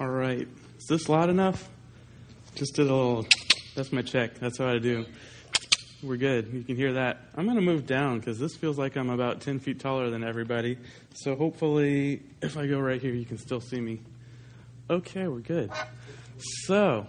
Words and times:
All 0.00 0.06
right. 0.06 0.46
Is 0.78 0.86
this 0.88 1.08
loud 1.08 1.28
enough? 1.28 1.68
Just 2.54 2.76
did 2.76 2.86
a 2.86 2.94
little. 2.94 3.26
That's 3.74 3.90
my 3.90 4.02
check. 4.02 4.38
That's 4.38 4.58
how 4.58 4.68
I 4.68 4.78
do. 4.78 5.04
We're 6.04 6.18
good. 6.18 6.52
You 6.52 6.62
can 6.62 6.76
hear 6.76 6.92
that. 6.92 7.18
I'm 7.36 7.46
going 7.46 7.56
to 7.56 7.62
move 7.62 7.84
down 7.84 8.20
because 8.20 8.38
this 8.38 8.54
feels 8.54 8.78
like 8.78 8.94
I'm 8.94 9.10
about 9.10 9.40
10 9.40 9.58
feet 9.58 9.80
taller 9.80 10.08
than 10.08 10.22
everybody. 10.22 10.78
So 11.14 11.34
hopefully, 11.34 12.22
if 12.40 12.56
I 12.56 12.68
go 12.68 12.78
right 12.78 13.02
here, 13.02 13.12
you 13.12 13.24
can 13.24 13.38
still 13.38 13.60
see 13.60 13.80
me. 13.80 13.98
Okay, 14.88 15.26
we're 15.26 15.40
good. 15.40 15.72
So, 16.66 17.08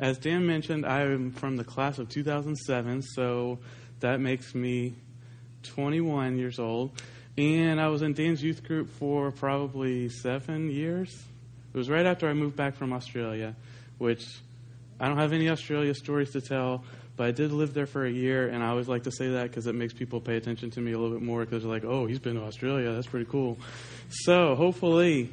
as 0.00 0.16
Dan 0.16 0.46
mentioned, 0.46 0.86
I 0.86 1.02
am 1.02 1.32
from 1.32 1.58
the 1.58 1.64
class 1.64 1.98
of 1.98 2.08
2007, 2.08 3.02
so 3.02 3.58
that 4.00 4.20
makes 4.20 4.54
me 4.54 4.94
21 5.64 6.38
years 6.38 6.58
old. 6.58 6.92
And 7.36 7.78
I 7.78 7.88
was 7.88 8.00
in 8.00 8.14
Dan's 8.14 8.42
youth 8.42 8.64
group 8.64 8.88
for 8.88 9.30
probably 9.30 10.08
seven 10.08 10.70
years. 10.70 11.26
It 11.72 11.76
was 11.78 11.88
right 11.88 12.06
after 12.06 12.28
I 12.28 12.34
moved 12.34 12.56
back 12.56 12.76
from 12.76 12.92
Australia, 12.92 13.54
which 13.98 14.24
I 15.00 15.08
don't 15.08 15.18
have 15.18 15.32
any 15.32 15.48
Australia 15.48 15.94
stories 15.94 16.30
to 16.32 16.40
tell, 16.40 16.84
but 17.16 17.26
I 17.26 17.30
did 17.30 17.52
live 17.52 17.74
there 17.74 17.86
for 17.86 18.04
a 18.04 18.10
year, 18.10 18.48
and 18.48 18.62
I 18.62 18.68
always 18.68 18.88
like 18.88 19.04
to 19.04 19.10
say 19.10 19.30
that 19.30 19.44
because 19.44 19.66
it 19.66 19.74
makes 19.74 19.92
people 19.92 20.20
pay 20.20 20.36
attention 20.36 20.70
to 20.72 20.80
me 20.80 20.92
a 20.92 20.98
little 20.98 21.16
bit 21.16 21.24
more 21.24 21.44
because 21.44 21.62
they're 21.62 21.72
like, 21.72 21.84
oh, 21.84 22.06
he's 22.06 22.18
been 22.18 22.36
to 22.36 22.42
Australia. 22.42 22.92
That's 22.92 23.06
pretty 23.06 23.26
cool. 23.30 23.58
So 24.08 24.54
hopefully, 24.54 25.30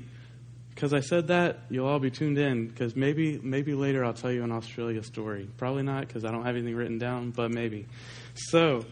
because 0.73 0.93
I 0.93 1.01
said 1.01 1.27
that, 1.27 1.59
you'll 1.69 1.87
all 1.87 1.99
be 1.99 2.09
tuned 2.09 2.37
in 2.37 2.67
because 2.67 2.95
maybe, 2.95 3.37
maybe 3.43 3.73
later 3.73 4.03
I'll 4.05 4.13
tell 4.13 4.31
you 4.31 4.43
an 4.43 4.51
Australia 4.51 5.03
story. 5.03 5.47
Probably 5.57 5.83
not 5.83 6.07
because 6.07 6.25
I 6.25 6.31
don't 6.31 6.45
have 6.45 6.55
anything 6.55 6.75
written 6.75 6.99
down, 6.99 7.31
but 7.31 7.51
maybe. 7.51 7.85
So, 8.33 8.85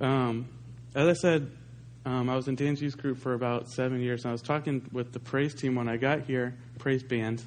um, 0.00 0.48
as 0.94 1.06
I 1.06 1.12
said, 1.12 1.50
um, 2.04 2.28
I 2.28 2.36
was 2.36 2.48
in 2.48 2.54
Dan's 2.54 2.82
youth 2.82 2.98
group 2.98 3.18
for 3.18 3.32
about 3.32 3.68
seven 3.70 4.00
years, 4.00 4.24
and 4.24 4.30
I 4.30 4.32
was 4.32 4.42
talking 4.42 4.86
with 4.92 5.12
the 5.12 5.20
praise 5.20 5.54
team 5.54 5.74
when 5.74 5.88
I 5.88 5.96
got 5.96 6.22
here, 6.22 6.54
praise 6.78 7.02
band. 7.02 7.42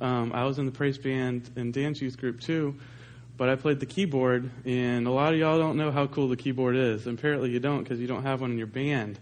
Um, 0.00 0.32
I 0.32 0.44
was 0.44 0.58
in 0.58 0.66
the 0.66 0.72
praise 0.72 0.96
band 0.96 1.50
in 1.56 1.72
Dan's 1.72 2.00
youth 2.00 2.16
group 2.16 2.40
too, 2.40 2.76
but 3.36 3.48
I 3.48 3.56
played 3.56 3.80
the 3.80 3.86
keyboard, 3.86 4.48
and 4.64 5.06
a 5.06 5.10
lot 5.10 5.32
of 5.32 5.40
y'all 5.40 5.58
don't 5.58 5.76
know 5.76 5.90
how 5.90 6.06
cool 6.06 6.28
the 6.28 6.36
keyboard 6.36 6.76
is. 6.76 7.06
Apparently, 7.06 7.50
you 7.50 7.58
don't 7.58 7.82
because 7.82 7.98
you 7.98 8.06
don't 8.06 8.22
have 8.22 8.40
one 8.40 8.52
in 8.52 8.58
your 8.58 8.68
band. 8.68 9.18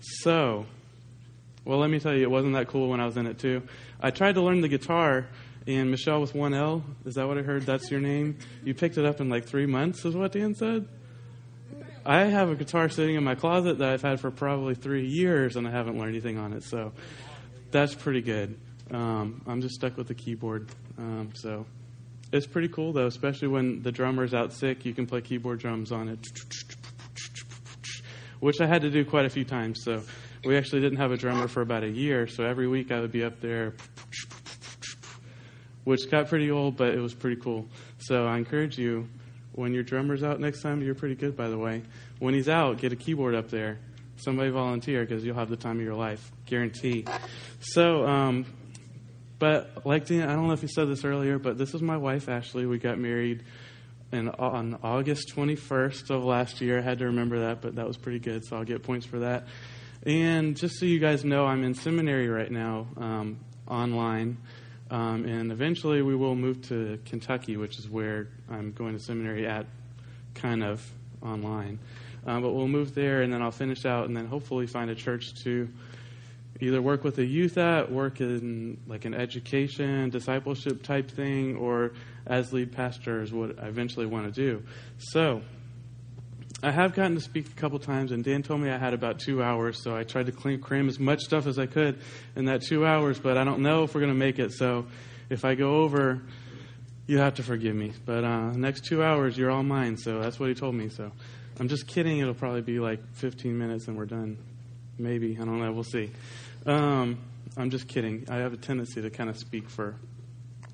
So, 0.00 0.66
well, 1.64 1.78
let 1.78 1.88
me 1.88 1.98
tell 1.98 2.14
you, 2.14 2.22
it 2.22 2.30
wasn't 2.30 2.52
that 2.52 2.68
cool 2.68 2.90
when 2.90 3.00
I 3.00 3.06
was 3.06 3.16
in 3.16 3.26
it 3.26 3.38
too. 3.38 3.62
I 4.00 4.10
tried 4.10 4.34
to 4.34 4.42
learn 4.42 4.60
the 4.60 4.68
guitar, 4.68 5.26
and 5.66 5.90
Michelle 5.90 6.20
with 6.20 6.34
one 6.34 6.52
L, 6.52 6.84
is 7.06 7.14
that 7.14 7.26
what 7.26 7.38
I 7.38 7.42
heard? 7.42 7.62
That's 7.62 7.90
your 7.90 8.00
name? 8.00 8.36
You 8.62 8.74
picked 8.74 8.98
it 8.98 9.06
up 9.06 9.22
in 9.22 9.30
like 9.30 9.46
three 9.46 9.66
months, 9.66 10.04
is 10.04 10.14
what 10.14 10.32
Dan 10.32 10.54
said? 10.54 10.86
I 12.04 12.24
have 12.24 12.50
a 12.50 12.56
guitar 12.56 12.88
sitting 12.88 13.14
in 13.14 13.22
my 13.22 13.36
closet 13.36 13.78
that 13.78 13.88
I've 13.88 14.02
had 14.02 14.18
for 14.18 14.30
probably 14.30 14.74
three 14.74 15.06
years, 15.06 15.56
and 15.56 15.68
I 15.68 15.70
haven't 15.70 15.98
learned 15.98 16.10
anything 16.10 16.38
on 16.38 16.52
it. 16.52 16.64
So 16.64 16.92
that's 17.70 17.94
pretty 17.94 18.22
good. 18.22 18.58
Um, 18.90 19.42
I'm 19.46 19.60
just 19.60 19.74
stuck 19.74 19.96
with 19.96 20.08
the 20.08 20.14
keyboard. 20.14 20.68
Um, 20.98 21.30
so 21.34 21.64
it's 22.32 22.46
pretty 22.46 22.68
cool, 22.68 22.92
though, 22.92 23.06
especially 23.06 23.48
when 23.48 23.82
the 23.82 23.92
drummer's 23.92 24.34
out 24.34 24.52
sick. 24.52 24.84
You 24.84 24.94
can 24.94 25.06
play 25.06 25.20
keyboard 25.20 25.60
drums 25.60 25.92
on 25.92 26.08
it, 26.08 26.26
which 28.40 28.60
I 28.60 28.66
had 28.66 28.82
to 28.82 28.90
do 28.90 29.04
quite 29.04 29.24
a 29.24 29.30
few 29.30 29.44
times. 29.44 29.84
So 29.84 30.02
we 30.44 30.56
actually 30.56 30.80
didn't 30.80 30.98
have 30.98 31.12
a 31.12 31.16
drummer 31.16 31.46
for 31.46 31.62
about 31.62 31.84
a 31.84 31.88
year. 31.88 32.26
So 32.26 32.44
every 32.44 32.66
week 32.66 32.90
I 32.90 33.00
would 33.00 33.12
be 33.12 33.22
up 33.22 33.40
there, 33.40 33.74
which 35.84 36.10
got 36.10 36.28
pretty 36.28 36.50
old, 36.50 36.76
but 36.76 36.94
it 36.94 37.00
was 37.00 37.14
pretty 37.14 37.40
cool. 37.40 37.68
So 37.98 38.26
I 38.26 38.38
encourage 38.38 38.76
you 38.76 39.08
when 39.52 39.74
your 39.74 39.82
drummer's 39.82 40.22
out 40.22 40.40
next 40.40 40.62
time, 40.62 40.82
you're 40.82 40.94
pretty 40.94 41.14
good, 41.14 41.36
by 41.36 41.48
the 41.48 41.58
way. 41.58 41.82
When 42.18 42.34
he's 42.34 42.48
out, 42.48 42.78
get 42.78 42.92
a 42.92 42.96
keyboard 42.96 43.34
up 43.34 43.50
there. 43.50 43.78
Somebody 44.16 44.50
volunteer 44.50 45.04
because 45.04 45.24
you'll 45.24 45.36
have 45.36 45.50
the 45.50 45.56
time 45.56 45.78
of 45.78 45.84
your 45.84 45.94
life, 45.94 46.30
guarantee. 46.46 47.04
So, 47.60 48.06
um, 48.06 48.46
but 49.38 49.84
like 49.84 50.06
Dan, 50.06 50.28
I 50.28 50.34
don't 50.34 50.46
know 50.46 50.52
if 50.52 50.62
you 50.62 50.68
said 50.68 50.88
this 50.88 51.04
earlier, 51.04 51.38
but 51.38 51.58
this 51.58 51.74
is 51.74 51.82
my 51.82 51.96
wife, 51.96 52.28
Ashley. 52.28 52.66
We 52.66 52.78
got 52.78 52.98
married 52.98 53.42
in, 54.12 54.28
on 54.28 54.78
August 54.82 55.32
21st 55.34 56.10
of 56.10 56.24
last 56.24 56.60
year. 56.60 56.78
I 56.78 56.82
had 56.82 57.00
to 57.00 57.06
remember 57.06 57.40
that, 57.40 57.60
but 57.60 57.74
that 57.76 57.86
was 57.88 57.96
pretty 57.96 58.20
good, 58.20 58.44
so 58.44 58.56
I'll 58.56 58.64
get 58.64 58.82
points 58.82 59.06
for 59.06 59.20
that. 59.20 59.48
And 60.04 60.56
just 60.56 60.78
so 60.78 60.86
you 60.86 60.98
guys 60.98 61.24
know, 61.24 61.44
I'm 61.44 61.64
in 61.64 61.74
seminary 61.74 62.28
right 62.28 62.50
now, 62.50 62.86
um, 62.96 63.40
online. 63.66 64.38
Um, 64.92 65.24
and 65.24 65.50
eventually 65.50 66.02
we 66.02 66.14
will 66.14 66.34
move 66.34 66.60
to 66.68 66.98
Kentucky, 67.06 67.56
which 67.56 67.78
is 67.78 67.88
where 67.88 68.28
I'm 68.50 68.72
going 68.72 68.92
to 68.92 69.02
seminary 69.02 69.46
at, 69.46 69.64
kind 70.34 70.62
of 70.62 70.86
online. 71.22 71.78
Um, 72.26 72.42
but 72.42 72.52
we'll 72.52 72.68
move 72.68 72.94
there, 72.94 73.22
and 73.22 73.32
then 73.32 73.40
I'll 73.40 73.50
finish 73.50 73.86
out, 73.86 74.06
and 74.06 74.14
then 74.14 74.26
hopefully 74.26 74.66
find 74.66 74.90
a 74.90 74.94
church 74.94 75.32
to 75.44 75.66
either 76.60 76.82
work 76.82 77.04
with 77.04 77.16
the 77.16 77.24
youth 77.24 77.56
at, 77.56 77.90
work 77.90 78.20
in 78.20 78.76
like 78.86 79.06
an 79.06 79.14
education, 79.14 80.10
discipleship 80.10 80.82
type 80.82 81.10
thing, 81.10 81.56
or 81.56 81.92
as 82.26 82.52
lead 82.52 82.70
pastor 82.70 83.22
is 83.22 83.32
what 83.32 83.58
I 83.58 83.68
eventually 83.68 84.04
want 84.04 84.32
to 84.32 84.40
do. 84.40 84.62
So 84.98 85.40
I 86.64 86.70
have 86.70 86.94
gotten 86.94 87.16
to 87.16 87.20
speak 87.20 87.48
a 87.48 87.60
couple 87.60 87.80
times, 87.80 88.12
and 88.12 88.22
Dan 88.22 88.44
told 88.44 88.60
me 88.60 88.70
I 88.70 88.78
had 88.78 88.94
about 88.94 89.18
two 89.18 89.42
hours, 89.42 89.82
so 89.82 89.96
I 89.96 90.04
tried 90.04 90.26
to 90.26 90.32
clean, 90.32 90.60
cram 90.60 90.88
as 90.88 91.00
much 91.00 91.20
stuff 91.22 91.48
as 91.48 91.58
I 91.58 91.66
could 91.66 91.98
in 92.36 92.44
that 92.44 92.62
two 92.62 92.86
hours, 92.86 93.18
but 93.18 93.36
I 93.36 93.42
don't 93.42 93.62
know 93.62 93.82
if 93.82 93.94
we're 93.94 94.00
going 94.00 94.12
to 94.12 94.18
make 94.18 94.38
it. 94.38 94.52
So 94.52 94.86
if 95.28 95.44
I 95.44 95.56
go 95.56 95.78
over, 95.82 96.22
you 97.06 97.18
have 97.18 97.34
to 97.34 97.42
forgive 97.42 97.74
me. 97.74 97.92
But 98.06 98.22
uh, 98.22 98.52
next 98.52 98.84
two 98.84 99.02
hours, 99.02 99.36
you're 99.36 99.50
all 99.50 99.64
mine. 99.64 99.96
So 99.96 100.20
that's 100.20 100.38
what 100.38 100.50
he 100.50 100.54
told 100.54 100.76
me. 100.76 100.88
So 100.88 101.10
I'm 101.58 101.66
just 101.66 101.88
kidding. 101.88 102.18
It'll 102.18 102.32
probably 102.32 102.62
be 102.62 102.78
like 102.78 103.00
15 103.14 103.58
minutes 103.58 103.88
and 103.88 103.96
we're 103.96 104.06
done. 104.06 104.38
Maybe. 104.98 105.36
I 105.40 105.44
don't 105.44 105.58
know. 105.58 105.72
We'll 105.72 105.82
see. 105.82 106.10
Um, 106.64 107.18
I'm 107.56 107.70
just 107.70 107.88
kidding. 107.88 108.26
I 108.30 108.36
have 108.36 108.52
a 108.52 108.56
tendency 108.56 109.02
to 109.02 109.10
kind 109.10 109.28
of 109.28 109.36
speak 109.36 109.68
for 109.68 109.96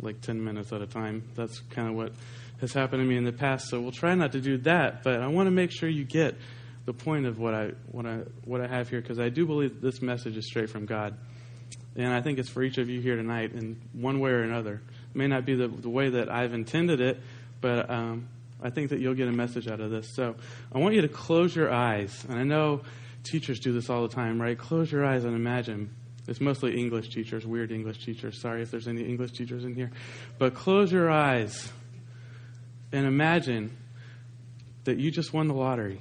like 0.01 0.21
10 0.21 0.45
minutes 0.45 0.73
at 0.73 0.83
a 0.83 0.87
time. 0.87 1.25
That's 1.35 1.61
kind 1.71 1.89
of 1.89 1.95
what 1.95 2.13
has 2.61 2.73
happened 2.73 3.03
to 3.03 3.07
me 3.07 3.17
in 3.17 3.25
the 3.25 3.33
past. 3.33 3.69
So 3.69 3.81
we'll 3.81 3.93
try 3.93 4.15
not 4.15 4.33
to 4.33 4.41
do 4.41 4.59
that, 4.59 5.03
but 5.03 5.21
I 5.21 5.29
want 5.29 5.47
to 5.47 5.51
make 5.51 5.71
sure 5.71 5.89
you 5.89 6.05
get 6.05 6.37
the 6.85 6.93
point 6.93 7.27
of 7.27 7.39
what 7.39 7.55
I 7.55 7.73
what 7.91 8.07
I 8.07 8.21
what 8.45 8.61
I 8.61 8.67
have 8.67 8.89
here 8.89 9.01
because 9.01 9.19
I 9.19 9.29
do 9.29 9.47
believe 9.47 9.81
this 9.81 10.01
message 10.01 10.37
is 10.37 10.47
straight 10.47 10.71
from 10.71 10.87
God, 10.87 11.17
and 11.97 12.13
I 12.13 12.21
think 12.23 12.39
it's 12.39 12.49
for 12.49 12.63
each 12.63 12.79
of 12.79 12.89
you 12.89 13.01
here 13.01 13.17
tonight 13.17 13.53
in 13.53 13.81
one 13.93 14.21
way 14.21 14.31
or 14.31 14.43
another. 14.43 14.81
It 15.11 15.17
may 15.17 15.27
not 15.27 15.45
be 15.45 15.55
the, 15.55 15.69
the 15.69 15.91
way 15.91 16.11
that 16.11 16.31
I've 16.31 16.55
intended 16.55 17.01
it, 17.01 17.21
but 17.61 17.91
um, 17.91 18.29
I 18.63 18.71
think 18.71 18.91
that 18.91 19.01
you'll 19.01 19.15
get 19.15 19.29
a 19.29 19.33
message 19.33 19.69
out 19.69 19.81
of 19.81 19.91
this. 19.91 20.15
So 20.15 20.37
I 20.73 20.79
want 20.79 20.95
you 20.95 21.03
to 21.03 21.09
close 21.09 21.55
your 21.55 21.71
eyes, 21.71 22.25
and 22.29 22.39
I 22.39 22.43
know 22.43 22.83
teachers 23.23 23.61
do 23.61 23.73
this 23.73 23.91
all 23.91 24.03
the 24.03 24.15
time, 24.15 24.41
right? 24.41 24.59
Close 24.59 24.91
your 24.91 25.05
eyes 25.05 25.25
and 25.25 25.35
imagine. 25.35 25.91
It's 26.27 26.41
mostly 26.41 26.79
English 26.79 27.09
teachers, 27.09 27.47
weird 27.47 27.73
English 27.73 28.05
teachers. 28.05 28.41
Sorry 28.41 28.63
if 28.63 28.71
there's 28.71 28.89
any 28.89 29.03
English 29.03 29.33
teachers 29.33 29.65
in 29.65 29.75
here. 29.75 29.91
But 30.39 30.55
close 30.55 30.93
your 30.93 31.11
eyes 31.11 31.71
and 32.93 33.07
imagine 33.07 33.77
that 34.85 34.99
you 34.99 35.11
just 35.11 35.33
won 35.33 35.49
the 35.49 35.55
lottery. 35.55 36.01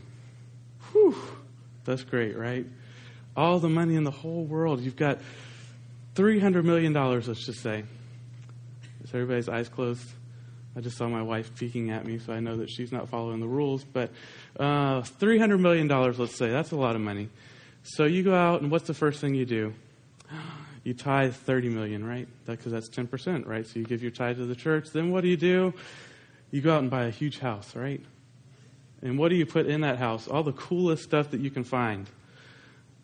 Whew, 0.91 1.15
that's 1.83 2.03
great, 2.03 2.37
right? 2.37 2.65
All 3.35 3.59
the 3.59 3.69
money 3.69 3.95
in 3.95 4.03
the 4.03 4.11
whole 4.11 4.45
world. 4.45 4.81
You've 4.81 4.95
got 4.95 5.19
$300 6.15 6.63
million, 6.63 6.93
let's 6.93 7.45
just 7.45 7.61
say. 7.61 7.83
Is 9.03 9.13
everybody's 9.13 9.49
eyes 9.49 9.69
closed? 9.69 10.07
I 10.75 10.79
just 10.79 10.97
saw 10.97 11.07
my 11.07 11.21
wife 11.21 11.55
peeking 11.55 11.89
at 11.91 12.05
me, 12.05 12.19
so 12.19 12.33
I 12.33 12.39
know 12.39 12.57
that 12.57 12.69
she's 12.69 12.91
not 12.91 13.09
following 13.09 13.39
the 13.39 13.47
rules. 13.47 13.83
But 13.83 14.11
uh, 14.59 15.01
$300 15.01 15.59
million, 15.59 15.87
let's 15.87 16.37
say, 16.37 16.49
that's 16.49 16.71
a 16.71 16.75
lot 16.75 16.95
of 16.95 17.01
money. 17.01 17.29
So 17.83 18.05
you 18.05 18.23
go 18.23 18.35
out, 18.35 18.61
and 18.61 18.69
what's 18.69 18.87
the 18.87 18.93
first 18.93 19.19
thing 19.19 19.35
you 19.35 19.45
do? 19.45 19.73
You 20.83 20.93
tithe 20.93 21.35
30 21.35 21.67
million, 21.67 22.05
right? 22.05 22.29
Because 22.45 22.71
that's 22.71 22.87
10%, 22.87 23.45
right? 23.45 23.67
So 23.67 23.77
you 23.77 23.83
give 23.83 24.01
your 24.01 24.11
tithe 24.11 24.37
to 24.37 24.45
the 24.45 24.55
church. 24.55 24.87
Then 24.93 25.11
what 25.11 25.19
do 25.19 25.27
you 25.27 25.35
do? 25.35 25.73
You 26.51 26.61
go 26.61 26.73
out 26.73 26.81
and 26.81 26.89
buy 26.89 27.05
a 27.05 27.11
huge 27.11 27.39
house, 27.39 27.75
right? 27.75 28.01
And 29.01 29.17
what 29.17 29.29
do 29.29 29.35
you 29.35 29.45
put 29.45 29.67
in 29.67 29.81
that 29.81 29.97
house? 29.97 30.27
All 30.27 30.43
the 30.43 30.53
coolest 30.53 31.03
stuff 31.03 31.31
that 31.31 31.41
you 31.41 31.51
can 31.51 31.63
find. 31.63 32.09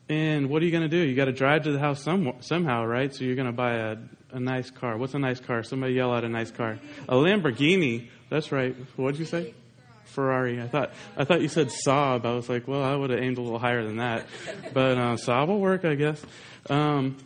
And 0.09 0.49
what 0.49 0.61
are 0.61 0.65
you 0.65 0.71
going 0.71 0.83
to 0.83 0.89
do? 0.89 0.97
You 0.97 1.15
got 1.15 1.25
to 1.25 1.31
drive 1.31 1.63
to 1.63 1.71
the 1.71 1.79
house 1.79 2.01
some, 2.01 2.33
somehow, 2.41 2.85
right? 2.85 3.13
So 3.13 3.23
you're 3.23 3.35
going 3.35 3.47
to 3.47 3.53
buy 3.53 3.75
a, 3.75 3.97
a 4.31 4.39
nice 4.39 4.69
car. 4.69 4.97
What's 4.97 5.13
a 5.13 5.19
nice 5.19 5.39
car? 5.39 5.63
Somebody 5.63 5.93
yell 5.93 6.13
out 6.13 6.23
a 6.23 6.29
nice 6.29 6.51
car. 6.51 6.79
A 7.07 7.15
Lamborghini. 7.15 8.07
That's 8.29 8.51
right. 8.51 8.75
What'd 8.97 9.19
you 9.19 9.25
say? 9.25 9.53
Ferrari. 10.05 10.61
I 10.61 10.67
thought 10.67 10.91
I 11.17 11.23
thought 11.23 11.41
you 11.41 11.47
said 11.47 11.69
Saab. 11.85 12.25
I 12.25 12.33
was 12.33 12.49
like, 12.49 12.67
well, 12.67 12.83
I 12.83 12.95
would 12.95 13.09
have 13.09 13.19
aimed 13.19 13.37
a 13.37 13.41
little 13.41 13.59
higher 13.59 13.83
than 13.83 13.97
that, 13.97 14.27
but 14.73 14.97
uh, 14.97 15.15
Saab 15.15 15.47
will 15.47 15.59
work, 15.59 15.85
I 15.85 15.95
guess. 15.95 16.23
Um, 16.69 17.17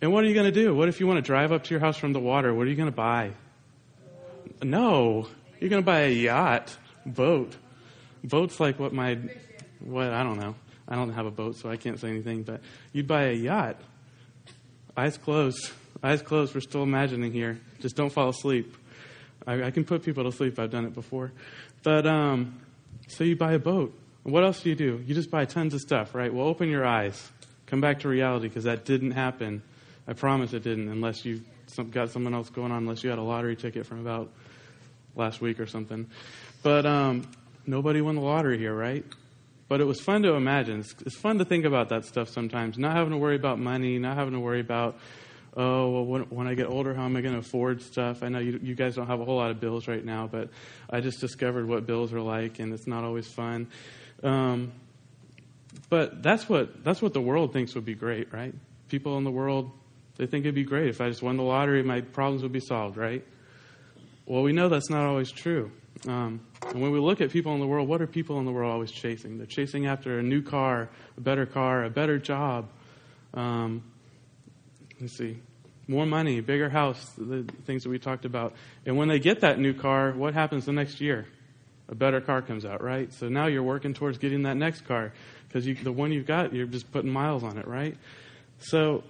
and 0.00 0.12
what 0.12 0.24
are 0.24 0.28
you 0.28 0.34
going 0.34 0.52
to 0.52 0.52
do? 0.52 0.74
What 0.74 0.88
if 0.88 1.00
you 1.00 1.06
want 1.06 1.18
to 1.18 1.22
drive 1.22 1.52
up 1.52 1.64
to 1.64 1.70
your 1.70 1.80
house 1.80 1.96
from 1.96 2.12
the 2.12 2.20
water? 2.20 2.54
What 2.54 2.66
are 2.66 2.70
you 2.70 2.76
going 2.76 2.90
to 2.90 2.94
buy? 2.94 3.32
No, 4.62 5.26
you're 5.60 5.70
going 5.70 5.82
to 5.82 5.86
buy 5.86 6.00
a 6.02 6.10
yacht, 6.10 6.76
boat. 7.04 7.56
Boat's 8.24 8.58
like 8.60 8.78
what 8.78 8.92
my, 8.92 9.18
what, 9.80 10.12
I 10.12 10.22
don't 10.22 10.38
know. 10.38 10.54
I 10.88 10.94
don't 10.94 11.12
have 11.12 11.26
a 11.26 11.30
boat, 11.30 11.56
so 11.56 11.68
I 11.68 11.76
can't 11.76 11.98
say 11.98 12.08
anything, 12.08 12.42
but 12.42 12.60
you'd 12.92 13.06
buy 13.06 13.24
a 13.24 13.32
yacht. 13.32 13.76
Eyes 14.96 15.18
closed. 15.18 15.70
Eyes 16.02 16.22
closed. 16.22 16.54
We're 16.54 16.60
still 16.60 16.82
imagining 16.82 17.32
here. 17.32 17.60
Just 17.80 17.96
don't 17.96 18.10
fall 18.10 18.28
asleep. 18.28 18.76
I, 19.46 19.64
I 19.64 19.70
can 19.70 19.84
put 19.84 20.02
people 20.04 20.24
to 20.24 20.32
sleep. 20.32 20.58
I've 20.58 20.70
done 20.70 20.84
it 20.84 20.94
before. 20.94 21.32
But, 21.82 22.06
um, 22.06 22.60
so 23.08 23.24
you 23.24 23.36
buy 23.36 23.52
a 23.52 23.58
boat. 23.58 23.96
What 24.22 24.42
else 24.42 24.62
do 24.62 24.70
you 24.70 24.74
do? 24.74 25.02
You 25.06 25.14
just 25.14 25.30
buy 25.30 25.44
tons 25.44 25.74
of 25.74 25.80
stuff, 25.80 26.14
right? 26.14 26.32
Well, 26.32 26.46
open 26.46 26.68
your 26.68 26.84
eyes. 26.84 27.30
Come 27.66 27.80
back 27.80 28.00
to 28.00 28.08
reality 28.08 28.48
because 28.48 28.64
that 28.64 28.84
didn't 28.84 29.12
happen 29.12 29.62
I 30.08 30.12
promise 30.12 30.52
it 30.52 30.62
didn't, 30.62 30.88
unless 30.88 31.24
you 31.24 31.42
got 31.90 32.10
someone 32.10 32.32
else 32.32 32.48
going 32.48 32.70
on, 32.70 32.78
unless 32.78 33.02
you 33.02 33.10
had 33.10 33.18
a 33.18 33.22
lottery 33.22 33.56
ticket 33.56 33.86
from 33.86 34.00
about 34.00 34.30
last 35.16 35.40
week 35.40 35.58
or 35.58 35.66
something. 35.66 36.06
But 36.62 36.86
um, 36.86 37.28
nobody 37.66 38.00
won 38.00 38.14
the 38.14 38.20
lottery 38.20 38.58
here, 38.58 38.74
right? 38.74 39.04
But 39.68 39.80
it 39.80 39.84
was 39.84 40.00
fun 40.00 40.22
to 40.22 40.34
imagine. 40.34 40.80
It's, 40.80 40.94
it's 41.04 41.16
fun 41.16 41.38
to 41.38 41.44
think 41.44 41.64
about 41.64 41.88
that 41.88 42.04
stuff 42.04 42.28
sometimes. 42.28 42.78
Not 42.78 42.96
having 42.96 43.12
to 43.12 43.18
worry 43.18 43.36
about 43.36 43.58
money, 43.58 43.98
not 43.98 44.16
having 44.16 44.34
to 44.34 44.40
worry 44.40 44.60
about, 44.60 44.98
oh, 45.56 45.90
well, 45.90 46.04
when, 46.04 46.22
when 46.22 46.46
I 46.46 46.54
get 46.54 46.68
older, 46.68 46.94
how 46.94 47.04
am 47.04 47.16
I 47.16 47.20
going 47.20 47.34
to 47.34 47.40
afford 47.40 47.82
stuff? 47.82 48.22
I 48.22 48.28
know 48.28 48.38
you, 48.38 48.60
you 48.62 48.74
guys 48.74 48.94
don't 48.94 49.08
have 49.08 49.20
a 49.20 49.24
whole 49.24 49.36
lot 49.36 49.50
of 49.50 49.58
bills 49.58 49.88
right 49.88 50.04
now, 50.04 50.28
but 50.28 50.50
I 50.88 51.00
just 51.00 51.20
discovered 51.20 51.66
what 51.66 51.86
bills 51.86 52.12
are 52.12 52.20
like, 52.20 52.60
and 52.60 52.72
it's 52.72 52.86
not 52.86 53.02
always 53.02 53.26
fun. 53.26 53.68
Um, 54.22 54.72
but 55.90 56.22
that's 56.22 56.48
what 56.48 56.82
that's 56.84 57.02
what 57.02 57.12
the 57.12 57.20
world 57.20 57.52
thinks 57.52 57.74
would 57.74 57.84
be 57.84 57.94
great, 57.94 58.32
right? 58.32 58.54
People 58.88 59.18
in 59.18 59.24
the 59.24 59.30
world 59.30 59.70
they 60.16 60.26
think 60.26 60.44
it'd 60.44 60.54
be 60.54 60.64
great 60.64 60.88
if 60.88 61.00
I 61.00 61.08
just 61.08 61.22
won 61.22 61.36
the 61.36 61.42
lottery, 61.42 61.82
my 61.82 62.00
problems 62.00 62.42
would 62.42 62.52
be 62.52 62.60
solved, 62.60 62.96
right? 62.96 63.24
Well, 64.26 64.42
we 64.42 64.52
know 64.52 64.68
that's 64.68 64.90
not 64.90 65.06
always 65.06 65.30
true. 65.30 65.70
Um, 66.06 66.40
and 66.68 66.80
when 66.80 66.90
we 66.90 66.98
look 66.98 67.20
at 67.20 67.30
people 67.30 67.54
in 67.54 67.60
the 67.60 67.66
world, 67.66 67.88
what 67.88 68.02
are 68.02 68.08
people 68.08 68.40
in 68.40 68.44
the 68.44 68.50
world 68.50 68.72
always 68.72 68.90
chasing? 68.90 69.38
They're 69.38 69.46
chasing 69.46 69.86
after 69.86 70.18
a 70.18 70.22
new 70.22 70.42
car, 70.42 70.90
a 71.16 71.20
better 71.20 71.46
car, 71.46 71.84
a 71.84 71.90
better 71.90 72.18
job. 72.18 72.68
Um, 73.34 73.84
let's 75.00 75.16
see, 75.16 75.38
more 75.86 76.06
money, 76.06 76.40
bigger 76.40 76.68
house, 76.68 77.12
the 77.16 77.46
things 77.66 77.84
that 77.84 77.88
we 77.88 78.00
talked 78.00 78.24
about. 78.24 78.54
And 78.84 78.96
when 78.96 79.08
they 79.08 79.20
get 79.20 79.40
that 79.40 79.60
new 79.60 79.72
car, 79.72 80.12
what 80.12 80.34
happens 80.34 80.66
the 80.66 80.72
next 80.72 81.00
year? 81.00 81.26
A 81.88 81.94
better 81.94 82.20
car 82.20 82.42
comes 82.42 82.64
out, 82.64 82.82
right? 82.82 83.12
So 83.12 83.28
now 83.28 83.46
you're 83.46 83.62
working 83.62 83.94
towards 83.94 84.18
getting 84.18 84.42
that 84.42 84.56
next 84.56 84.86
car 84.86 85.12
because 85.46 85.64
the 85.64 85.92
one 85.92 86.10
you've 86.10 86.26
got, 86.26 86.52
you're 86.52 86.66
just 86.66 86.90
putting 86.90 87.12
miles 87.12 87.44
on 87.44 87.58
it, 87.58 87.68
right? 87.68 87.96
So 88.58 89.04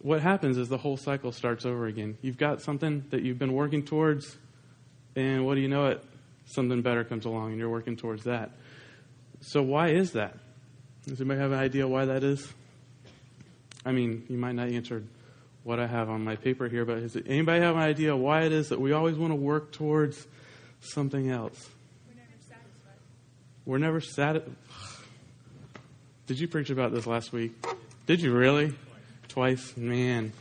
what 0.00 0.20
happens 0.20 0.58
is 0.58 0.68
the 0.68 0.78
whole 0.78 0.96
cycle 0.96 1.32
starts 1.32 1.66
over 1.66 1.86
again. 1.86 2.18
You've 2.22 2.38
got 2.38 2.62
something 2.62 3.04
that 3.10 3.22
you've 3.22 3.38
been 3.38 3.52
working 3.52 3.84
towards, 3.84 4.36
and 5.16 5.44
what 5.44 5.54
do 5.54 5.60
you 5.60 5.68
know 5.68 5.86
it? 5.86 6.04
Something 6.46 6.82
better 6.82 7.04
comes 7.04 7.24
along, 7.24 7.50
and 7.50 7.58
you're 7.58 7.68
working 7.68 7.96
towards 7.96 8.24
that. 8.24 8.52
So, 9.40 9.62
why 9.62 9.88
is 9.88 10.12
that? 10.12 10.36
Does 11.06 11.20
anybody 11.20 11.40
have 11.40 11.52
an 11.52 11.58
idea 11.58 11.86
why 11.86 12.06
that 12.06 12.22
is? 12.22 12.52
I 13.84 13.92
mean, 13.92 14.24
you 14.28 14.36
might 14.36 14.54
not 14.54 14.68
answer 14.68 15.02
what 15.64 15.78
I 15.78 15.86
have 15.86 16.08
on 16.08 16.24
my 16.24 16.36
paper 16.36 16.68
here, 16.68 16.84
but 16.84 17.00
does 17.00 17.16
anybody 17.26 17.60
have 17.60 17.76
an 17.76 17.82
idea 17.82 18.16
why 18.16 18.42
it 18.42 18.52
is 18.52 18.68
that 18.70 18.80
we 18.80 18.92
always 18.92 19.16
want 19.16 19.32
to 19.32 19.36
work 19.36 19.72
towards 19.72 20.26
something 20.80 21.30
else? 21.30 21.68
We're 22.06 22.14
never 22.14 22.38
satisfied. 22.48 22.94
We're 23.64 23.78
never 23.78 24.00
satisfied. 24.00 24.56
Did 26.26 26.40
you 26.40 26.48
preach 26.48 26.70
about 26.70 26.92
this 26.92 27.06
last 27.06 27.32
week? 27.32 27.52
Did 28.06 28.20
you 28.20 28.32
really? 28.32 28.74
Twice? 29.28 29.76
Man, 29.76 30.32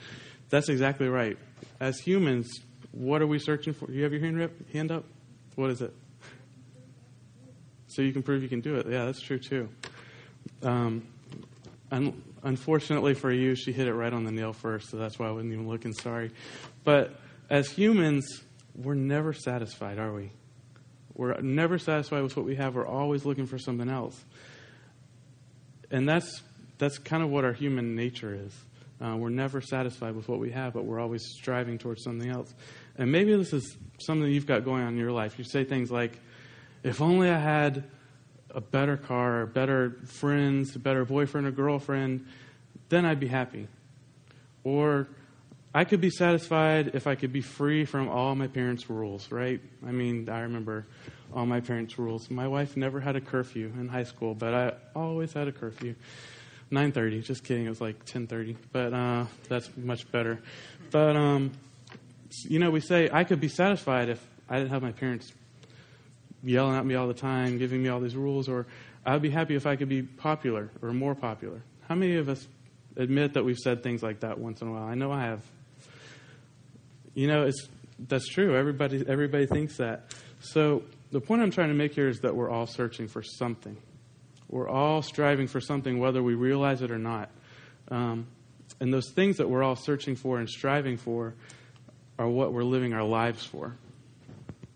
that's 0.50 0.70
exactly 0.70 1.08
right. 1.08 1.38
As 1.80 2.00
humans, 2.00 2.60
what 2.92 3.22
are 3.22 3.28
we 3.28 3.40
searching 3.40 3.74
for? 3.74 3.92
You 3.92 4.04
have 4.04 4.14
your 4.14 4.22
hand, 4.22 4.50
hand 4.74 4.92
up? 4.92 5.04
What 5.56 5.70
is 5.70 5.82
it? 5.82 5.94
So 7.88 8.02
you 8.02 8.14
can 8.14 8.24
prove 8.24 8.44
you 8.44 8.50
can 8.50 8.62
do 8.62 8.76
it. 8.76 8.88
Yeah, 8.90 9.06
that's 9.06 9.22
true 9.22 9.40
too. 9.40 9.70
Um, 10.62 11.08
un- 11.92 12.22
unfortunately 12.44 13.14
for 13.14 13.32
you, 13.32 13.56
she 13.56 13.72
hit 13.72 13.88
it 13.88 13.94
right 13.94 14.14
on 14.14 14.24
the 14.24 14.32
nail 14.32 14.54
first, 14.54 14.90
so 14.90 14.98
that's 14.98 15.18
why 15.18 15.28
I 15.28 15.32
wasn't 15.32 15.54
even 15.54 15.68
looking. 15.68 15.94
Sorry. 15.94 16.32
But 16.84 17.20
as 17.50 17.70
humans, 17.70 18.42
we're 18.76 18.94
never 18.94 19.34
satisfied, 19.34 20.00
are 20.00 20.14
we? 20.14 20.32
We're 21.16 21.40
never 21.42 21.80
satisfied 21.80 22.22
with 22.22 22.38
what 22.38 22.46
we 22.46 22.56
have. 22.56 22.76
We're 22.76 22.88
always 22.88 23.26
looking 23.26 23.48
for 23.48 23.58
something 23.58 23.90
else. 23.90 24.24
And 25.90 26.08
that's, 26.08 26.44
that's 26.78 27.00
kind 27.00 27.24
of 27.24 27.30
what 27.30 27.44
our 27.44 27.54
human 27.54 27.96
nature 27.96 28.36
is. 28.36 28.54
Uh, 29.00 29.16
we're 29.16 29.30
never 29.30 29.62
satisfied 29.62 30.16
with 30.16 30.28
what 30.28 30.40
we 30.40 30.52
have, 30.52 30.74
but 30.74 30.86
we're 30.86 31.00
always 31.00 31.24
striving 31.24 31.78
towards 31.78 32.04
something 32.04 32.30
else. 32.30 32.54
And 32.98 33.12
maybe 33.12 33.36
this 33.36 33.54
is 33.54 33.78
something 34.00 34.30
you've 34.32 34.48
got 34.48 34.66
going 34.66 34.84
on 34.84 34.94
in 34.94 34.98
your 34.98 35.12
life. 35.12 35.38
You 35.38 35.44
say 35.44 35.64
things 35.64 35.92
like, 35.92 36.20
if 36.84 37.02
only 37.02 37.30
I 37.30 37.38
had 37.38 37.84
a 38.52 38.62
better 38.62 38.98
car, 38.98 39.46
better 39.46 39.98
friends, 40.06 40.76
a 40.76 40.80
better 40.80 41.06
boyfriend 41.06 41.46
or 41.46 41.52
girlfriend, 41.52 42.26
then 42.90 43.06
I'd 43.06 43.20
be 43.20 43.28
happy. 43.28 43.68
Or 44.64 45.08
I 45.76 45.84
could 45.84 46.02
be 46.02 46.10
satisfied 46.10 46.92
if 46.96 47.06
I 47.06 47.14
could 47.14 47.32
be 47.32 47.42
free 47.42 47.86
from 47.86 48.10
all 48.10 48.34
my 48.34 48.48
parents' 48.48 48.90
rules, 48.90 49.32
right? 49.32 49.62
I 49.86 49.92
mean, 49.92 50.28
I 50.28 50.40
remember 50.40 50.88
all 51.36 51.46
my 51.46 51.60
parents' 51.60 52.00
rules. 52.00 52.32
My 52.32 52.48
wife 52.48 52.76
never 52.76 53.00
had 53.00 53.16
a 53.16 53.22
curfew 53.22 53.72
in 53.80 53.88
high 53.88 54.06
school, 54.06 54.34
but 54.34 54.54
I 54.54 54.74
always 54.96 55.34
had 55.34 55.48
a 55.48 55.52
curfew. 55.52 55.94
9:30. 56.72 57.24
Just 57.24 57.44
kidding. 57.44 57.66
It 57.66 57.70
was 57.70 57.82
like 57.82 58.06
10:30, 58.06 58.56
but 58.72 58.94
uh, 58.94 59.26
that's 59.48 59.70
much 59.78 60.10
better. 60.12 60.40
But 60.92 61.16
um, 61.16 61.52
you 62.44 62.60
know, 62.60 62.72
we 62.72 62.82
say 62.82 63.10
I 63.12 63.24
could 63.24 63.40
be 63.40 63.48
satisfied 63.48 64.10
if 64.10 64.26
I 64.50 64.58
didn't 64.58 64.72
have 64.72 64.82
my 64.82 64.92
parents 64.92 65.32
yelling 66.44 66.76
at 66.76 66.86
me 66.86 66.96
all 66.96 67.08
the 67.08 67.14
time, 67.14 67.58
giving 67.58 67.82
me 67.82 67.90
all 67.90 68.00
these 68.00 68.16
rules, 68.16 68.48
or 68.50 68.68
I'd 69.06 69.22
be 69.22 69.30
happy 69.30 69.56
if 69.56 69.66
I 69.66 69.76
could 69.76 69.90
be 69.90 70.04
popular 70.04 70.70
or 70.82 70.94
more 70.94 71.16
popular. 71.16 71.62
How 71.88 71.96
many 71.96 72.16
of 72.16 72.30
us 72.30 72.46
admit 72.96 73.34
that 73.34 73.44
we've 73.44 73.58
said 73.58 73.84
things 73.84 74.04
like 74.04 74.22
that 74.22 74.38
once 74.40 74.62
in 74.62 74.68
a 74.68 74.72
while? 74.72 74.84
I 74.84 74.96
know 74.96 75.12
I 75.12 75.22
have. 75.22 75.44
You 77.14 77.28
know, 77.28 77.44
it's 77.44 77.68
that's 78.08 78.28
true. 78.28 78.56
Everybody 78.56 79.04
everybody 79.08 79.46
thinks 79.46 79.78
that. 79.78 80.14
So 80.40 80.84
the 81.12 81.22
point 81.22 81.42
I'm 81.42 81.52
trying 81.52 81.70
to 81.70 81.74
make 81.74 81.94
here 81.94 82.10
is 82.10 82.20
that 82.20 82.36
we're 82.36 82.50
all 82.50 82.68
searching 82.68 83.08
for 83.08 83.24
something. 83.24 83.78
We're 84.50 84.70
all 84.70 85.02
striving 85.02 85.48
for 85.48 85.60
something, 85.60 86.00
whether 86.00 86.24
we 86.24 86.36
realize 86.36 86.82
it 86.82 86.92
or 86.92 86.98
not. 86.98 87.30
Um, 87.90 88.28
and 88.80 88.94
those 88.94 89.10
things 89.10 89.38
that 89.38 89.50
we're 89.50 89.64
all 89.64 89.76
searching 89.76 90.16
for 90.16 90.40
and 90.40 90.50
striving 90.50 90.98
for 90.98 91.34
are 92.20 92.28
what 92.28 92.54
we're 92.54 92.64
living 92.64 92.94
our 92.94 93.04
lives 93.04 93.44
for. 93.44 93.76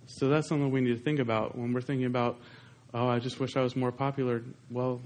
So 0.08 0.28
that's 0.28 0.48
something 0.48 0.72
we 0.72 0.82
need 0.82 0.98
to 0.98 1.04
think 1.04 1.20
about 1.20 1.58
when 1.58 1.72
we're 1.74 1.82
thinking 1.82 2.06
about, 2.06 2.40
oh, 2.94 3.08
I 3.08 3.20
just 3.20 3.40
wish 3.40 3.56
I 3.56 3.62
was 3.62 3.76
more 3.76 3.92
popular. 3.92 4.44
Well, 4.70 5.02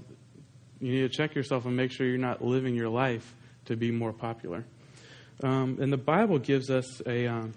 you 0.80 0.92
need 0.92 1.02
to 1.02 1.08
check 1.08 1.34
yourself 1.34 1.64
and 1.64 1.76
make 1.76 1.92
sure 1.92 2.06
you're 2.06 2.18
not 2.18 2.44
living 2.44 2.74
your 2.74 2.88
life 2.88 3.34
to 3.66 3.76
be 3.76 3.90
more 3.90 4.12
popular. 4.12 4.64
Um, 5.42 5.78
and 5.80 5.92
the 5.92 5.98
Bible 5.98 6.38
gives 6.38 6.70
us 6.70 7.00
a, 7.06 7.26
um, 7.26 7.54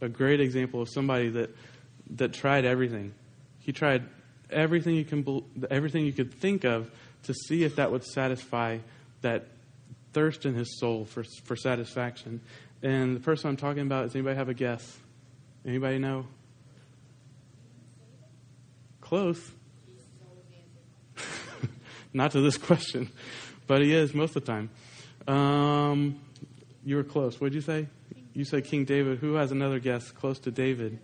a 0.00 0.08
great 0.08 0.40
example 0.40 0.82
of 0.82 0.88
somebody 0.88 1.28
that, 1.30 1.54
that 2.16 2.32
tried 2.32 2.64
everything. 2.64 3.12
He 3.60 3.72
tried 3.72 4.04
everything 4.50 4.94
you 4.94 5.04
can 5.04 5.44
everything 5.70 6.04
you 6.04 6.12
could 6.12 6.34
think 6.34 6.64
of 6.64 6.90
to 7.24 7.34
see 7.34 7.64
if 7.64 7.76
that 7.76 7.90
would 7.90 8.04
satisfy 8.04 8.78
that 9.22 9.48
thirst 10.12 10.46
in 10.46 10.54
his 10.54 10.78
soul 10.78 11.04
for 11.04 11.24
for 11.44 11.56
satisfaction. 11.56 12.40
And 12.82 13.16
the 13.16 13.20
person 13.20 13.50
I'm 13.50 13.56
talking 13.56 13.82
about, 13.82 14.04
does 14.04 14.14
anybody 14.14 14.36
have 14.36 14.48
a 14.48 14.54
guess? 14.54 14.98
Anybody 15.66 15.98
know? 15.98 16.26
Close. 19.00 19.50
Not 22.12 22.30
to 22.32 22.40
this 22.40 22.56
question, 22.56 23.10
but 23.66 23.82
he 23.82 23.92
is 23.92 24.14
most 24.14 24.36
of 24.36 24.44
the 24.44 24.52
time. 24.52 24.70
Um, 25.26 26.20
you 26.84 26.96
were 26.96 27.04
close. 27.04 27.40
What 27.40 27.48
did 27.48 27.56
you 27.56 27.60
say? 27.60 27.88
You 28.32 28.44
said 28.44 28.64
King 28.64 28.84
David. 28.84 29.18
Who 29.18 29.34
has 29.34 29.50
another 29.50 29.78
guess 29.80 30.10
close 30.10 30.38
to 30.40 30.50
David? 30.50 31.00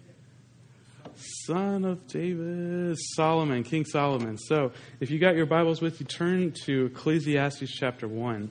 Son 1.46 1.84
of 1.84 2.06
David, 2.06 2.96
Solomon, 3.14 3.64
King 3.64 3.84
Solomon. 3.84 4.38
So, 4.38 4.72
if 5.00 5.10
you 5.10 5.18
got 5.18 5.36
your 5.36 5.46
Bibles 5.46 5.82
with 5.82 6.00
you, 6.00 6.06
turn 6.06 6.52
to 6.64 6.86
Ecclesiastes 6.86 7.70
chapter 7.70 8.08
1. 8.08 8.50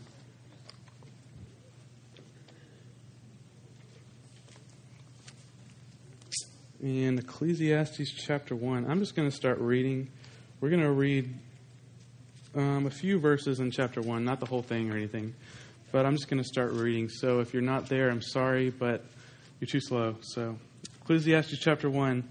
In 6.83 7.17
Ecclesiastes 7.17 8.11
chapter 8.11 8.55
1, 8.55 8.85
I'm 8.89 8.99
just 8.99 9.15
going 9.15 9.29
to 9.29 9.35
start 9.35 9.59
reading. 9.59 10.09
We're 10.59 10.69
going 10.69 10.83
to 10.83 10.91
read 10.91 11.33
um, 12.55 12.85
a 12.85 12.91
few 12.91 13.19
verses 13.19 13.59
in 13.59 13.71
chapter 13.71 14.01
1, 14.01 14.23
not 14.23 14.39
the 14.39 14.45
whole 14.45 14.61
thing 14.61 14.91
or 14.91 14.95
anything, 14.95 15.33
but 15.91 16.05
I'm 16.05 16.13
just 16.13 16.29
going 16.29 16.43
to 16.43 16.47
start 16.47 16.73
reading. 16.73 17.09
So, 17.09 17.39
if 17.39 17.53
you're 17.53 17.63
not 17.63 17.87
there, 17.89 18.09
I'm 18.09 18.21
sorry, 18.21 18.69
but 18.69 19.03
you're 19.59 19.67
too 19.67 19.81
slow. 19.81 20.17
So, 20.21 20.57
Ecclesiastes 21.01 21.57
chapter 21.59 21.89
1 21.89 22.23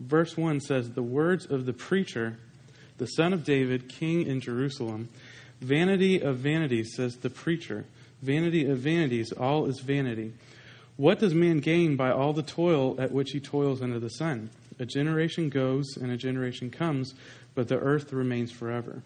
verse 0.00 0.36
1 0.36 0.60
says, 0.60 0.90
The 0.90 1.02
words 1.02 1.46
of 1.46 1.66
the 1.66 1.72
preacher, 1.72 2.38
the 2.98 3.06
son 3.06 3.32
of 3.32 3.44
David, 3.44 3.88
king 3.88 4.26
in 4.26 4.40
Jerusalem. 4.40 5.08
Vanity 5.60 6.20
of 6.20 6.38
vanities, 6.38 6.94
says 6.96 7.16
the 7.18 7.30
preacher. 7.30 7.84
Vanity 8.22 8.68
of 8.68 8.78
vanities, 8.78 9.32
all 9.32 9.66
is 9.66 9.80
vanity. 9.80 10.32
What 10.96 11.20
does 11.20 11.34
man 11.34 11.60
gain 11.60 11.96
by 11.96 12.10
all 12.10 12.32
the 12.32 12.42
toil 12.42 13.00
at 13.00 13.12
which 13.12 13.30
he 13.30 13.40
toils 13.40 13.80
under 13.80 13.98
the 13.98 14.10
sun? 14.10 14.50
A 14.78 14.86
generation 14.86 15.48
goes 15.48 15.96
and 15.96 16.10
a 16.10 16.16
generation 16.16 16.70
comes, 16.70 17.14
but 17.54 17.68
the 17.68 17.78
earth 17.78 18.12
remains 18.12 18.50
forever. 18.50 19.02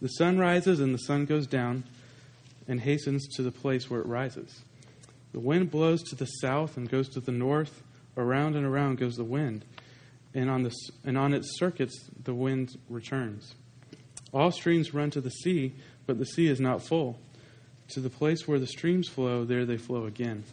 The 0.00 0.08
sun 0.08 0.38
rises 0.38 0.80
and 0.80 0.94
the 0.94 0.98
sun 0.98 1.26
goes 1.26 1.46
down 1.46 1.84
and 2.68 2.80
hastens 2.80 3.26
to 3.36 3.42
the 3.42 3.50
place 3.50 3.90
where 3.90 4.00
it 4.00 4.06
rises. 4.06 4.62
The 5.32 5.40
wind 5.40 5.70
blows 5.70 6.02
to 6.04 6.14
the 6.14 6.26
south 6.26 6.76
and 6.76 6.88
goes 6.88 7.08
to 7.10 7.20
the 7.20 7.32
north. 7.32 7.82
Around 8.16 8.56
and 8.56 8.66
around 8.66 8.98
goes 8.98 9.16
the 9.16 9.24
wind 9.24 9.64
and 10.34 10.50
on, 10.50 10.62
the, 10.62 10.74
and 11.04 11.18
on 11.18 11.34
its 11.34 11.58
circuits 11.58 12.08
the 12.24 12.34
wind 12.34 12.76
returns. 12.88 13.54
All 14.32 14.50
streams 14.52 14.94
run 14.94 15.10
to 15.10 15.20
the 15.20 15.30
sea, 15.30 15.74
but 16.06 16.18
the 16.18 16.26
sea 16.26 16.48
is 16.48 16.60
not 16.60 16.82
full. 16.82 17.18
To 17.88 18.00
the 18.00 18.10
place 18.10 18.46
where 18.46 18.60
the 18.60 18.66
streams 18.66 19.08
flow, 19.08 19.44
there 19.44 19.64
they 19.64 19.76
flow 19.76 20.06
again. 20.06 20.44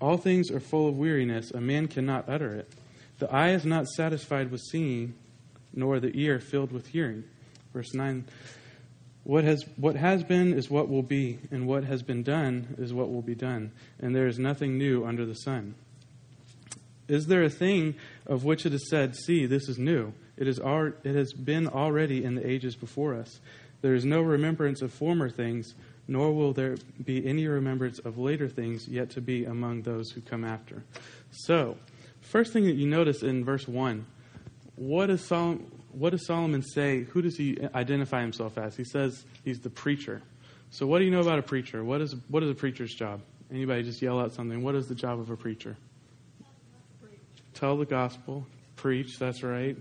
All 0.00 0.16
things 0.16 0.50
are 0.50 0.60
full 0.60 0.88
of 0.88 0.96
weariness, 0.96 1.50
a 1.50 1.60
man 1.60 1.88
cannot 1.88 2.28
utter 2.28 2.54
it. 2.54 2.72
The 3.18 3.32
eye 3.32 3.50
is 3.50 3.64
not 3.64 3.88
satisfied 3.88 4.52
with 4.52 4.60
seeing, 4.60 5.14
nor 5.74 5.98
the 5.98 6.12
ear 6.14 6.38
filled 6.38 6.70
with 6.70 6.86
hearing. 6.86 7.24
Verse 7.72 7.92
9 7.94 8.24
what 9.28 9.44
has, 9.44 9.62
what 9.76 9.94
has 9.94 10.24
been 10.24 10.54
is 10.54 10.70
what 10.70 10.88
will 10.88 11.02
be, 11.02 11.38
and 11.50 11.66
what 11.66 11.84
has 11.84 12.02
been 12.02 12.22
done 12.22 12.76
is 12.78 12.94
what 12.94 13.12
will 13.12 13.20
be 13.20 13.34
done, 13.34 13.72
and 14.00 14.16
there 14.16 14.26
is 14.26 14.38
nothing 14.38 14.78
new 14.78 15.04
under 15.04 15.26
the 15.26 15.34
sun. 15.34 15.74
Is 17.08 17.26
there 17.26 17.42
a 17.42 17.50
thing 17.50 17.94
of 18.26 18.44
which 18.44 18.66
it 18.66 18.74
is 18.74 18.88
said, 18.90 19.16
See, 19.16 19.46
this 19.46 19.68
is 19.68 19.78
new? 19.78 20.12
It, 20.36 20.46
is 20.46 20.60
al- 20.60 20.92
it 21.02 21.14
has 21.14 21.32
been 21.32 21.66
already 21.66 22.22
in 22.22 22.34
the 22.34 22.48
ages 22.48 22.76
before 22.76 23.14
us. 23.14 23.40
There 23.80 23.94
is 23.94 24.04
no 24.04 24.20
remembrance 24.20 24.82
of 24.82 24.92
former 24.92 25.30
things, 25.30 25.74
nor 26.06 26.32
will 26.32 26.52
there 26.52 26.76
be 27.04 27.26
any 27.26 27.46
remembrance 27.46 27.98
of 28.00 28.18
later 28.18 28.48
things 28.48 28.88
yet 28.88 29.10
to 29.10 29.20
be 29.20 29.44
among 29.44 29.82
those 29.82 30.10
who 30.10 30.20
come 30.20 30.44
after. 30.44 30.82
So, 31.30 31.76
first 32.20 32.52
thing 32.52 32.64
that 32.64 32.74
you 32.74 32.86
notice 32.86 33.22
in 33.22 33.44
verse 33.44 33.66
1, 33.66 34.04
what 34.76 35.10
is 35.10 35.24
Solomon, 35.24 35.70
what 35.92 36.10
does 36.10 36.26
Solomon 36.26 36.62
say? 36.62 37.02
Who 37.02 37.22
does 37.22 37.36
he 37.36 37.58
identify 37.74 38.20
himself 38.20 38.58
as? 38.58 38.76
He 38.76 38.84
says 38.84 39.24
he's 39.44 39.60
the 39.60 39.70
preacher. 39.70 40.22
So, 40.70 40.86
what 40.86 40.98
do 40.98 41.04
you 41.04 41.10
know 41.10 41.20
about 41.20 41.38
a 41.38 41.42
preacher? 41.42 41.82
What 41.82 42.00
is, 42.00 42.14
what 42.28 42.42
is 42.42 42.50
a 42.50 42.54
preacher's 42.54 42.94
job? 42.94 43.20
Anybody 43.50 43.82
just 43.82 44.02
yell 44.02 44.20
out 44.20 44.34
something. 44.34 44.62
What 44.62 44.74
is 44.74 44.86
the 44.86 44.94
job 44.94 45.18
of 45.18 45.30
a 45.30 45.36
preacher? 45.36 45.76
Tell 47.58 47.76
the 47.76 47.86
gospel, 47.86 48.46
preach, 48.76 49.18
that's 49.18 49.42
right. 49.42 49.76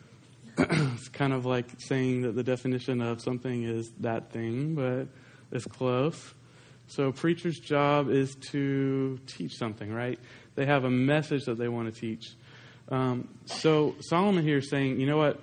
it's 0.58 1.08
kind 1.10 1.34
of 1.34 1.44
like 1.44 1.66
saying 1.76 2.22
that 2.22 2.34
the 2.34 2.42
definition 2.42 3.02
of 3.02 3.20
something 3.20 3.64
is 3.64 3.90
that 4.00 4.32
thing, 4.32 4.74
but 4.74 5.08
it's 5.52 5.66
close. 5.66 6.32
So, 6.86 7.08
a 7.08 7.12
preacher's 7.12 7.58
job 7.58 8.08
is 8.08 8.34
to 8.52 9.20
teach 9.26 9.58
something, 9.58 9.92
right? 9.92 10.18
They 10.54 10.64
have 10.64 10.84
a 10.84 10.90
message 10.90 11.44
that 11.44 11.58
they 11.58 11.68
want 11.68 11.94
to 11.94 12.00
teach. 12.00 12.30
Um, 12.88 13.28
so 13.44 13.94
Solomon 14.00 14.42
here 14.42 14.58
is 14.58 14.70
saying, 14.70 14.98
you 14.98 15.06
know 15.06 15.18
what? 15.18 15.38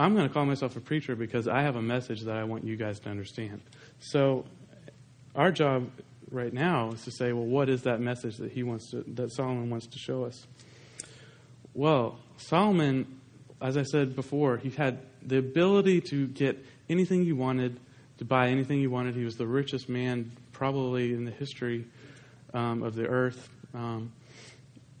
I'm 0.00 0.16
going 0.16 0.26
to 0.26 0.34
call 0.34 0.44
myself 0.44 0.74
a 0.74 0.80
preacher 0.80 1.14
because 1.14 1.46
I 1.46 1.62
have 1.62 1.76
a 1.76 1.82
message 1.82 2.22
that 2.22 2.36
I 2.36 2.42
want 2.42 2.64
you 2.64 2.74
guys 2.74 2.98
to 2.98 3.10
understand. 3.10 3.60
So 4.00 4.44
our 5.36 5.52
job 5.52 5.88
right 6.32 6.52
now 6.52 6.90
is 6.90 7.04
to 7.04 7.12
say, 7.12 7.32
well, 7.32 7.46
what 7.46 7.68
is 7.68 7.82
that 7.82 8.00
message 8.00 8.38
that 8.38 8.50
he 8.50 8.64
wants 8.64 8.90
to, 8.90 9.04
that 9.14 9.30
Solomon 9.30 9.70
wants 9.70 9.86
to 9.86 10.00
show 10.00 10.24
us? 10.24 10.48
Well, 11.74 12.18
Solomon, 12.36 13.20
as 13.60 13.76
I 13.76 13.82
said 13.82 14.14
before, 14.14 14.58
he 14.58 14.70
had 14.70 14.98
the 15.22 15.38
ability 15.38 16.00
to 16.02 16.26
get 16.26 16.64
anything 16.88 17.24
he 17.24 17.32
wanted, 17.32 17.78
to 18.18 18.24
buy 18.24 18.48
anything 18.48 18.78
he 18.78 18.86
wanted. 18.86 19.14
He 19.14 19.24
was 19.24 19.36
the 19.36 19.46
richest 19.46 19.88
man 19.88 20.32
probably 20.52 21.14
in 21.14 21.24
the 21.24 21.30
history 21.30 21.86
um, 22.52 22.82
of 22.82 22.94
the 22.94 23.06
earth. 23.06 23.48
Um, 23.74 24.12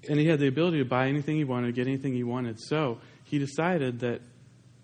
and 0.08 0.18
he 0.18 0.26
had 0.26 0.38
the 0.38 0.48
ability 0.48 0.78
to 0.78 0.84
buy 0.84 1.08
anything 1.08 1.36
he 1.36 1.44
wanted, 1.44 1.74
get 1.74 1.86
anything 1.86 2.14
he 2.14 2.24
wanted. 2.24 2.58
So 2.60 2.98
he 3.24 3.38
decided 3.38 4.00
that 4.00 4.20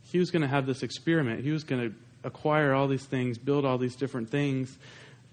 he 0.02 0.18
was 0.18 0.30
going 0.30 0.42
to 0.42 0.48
have 0.48 0.66
this 0.66 0.82
experiment. 0.82 1.42
He 1.42 1.50
was 1.50 1.64
going 1.64 1.90
to 1.90 1.94
acquire 2.22 2.74
all 2.74 2.88
these 2.88 3.04
things, 3.04 3.38
build 3.38 3.64
all 3.64 3.78
these 3.78 3.96
different 3.96 4.30
things, 4.30 4.76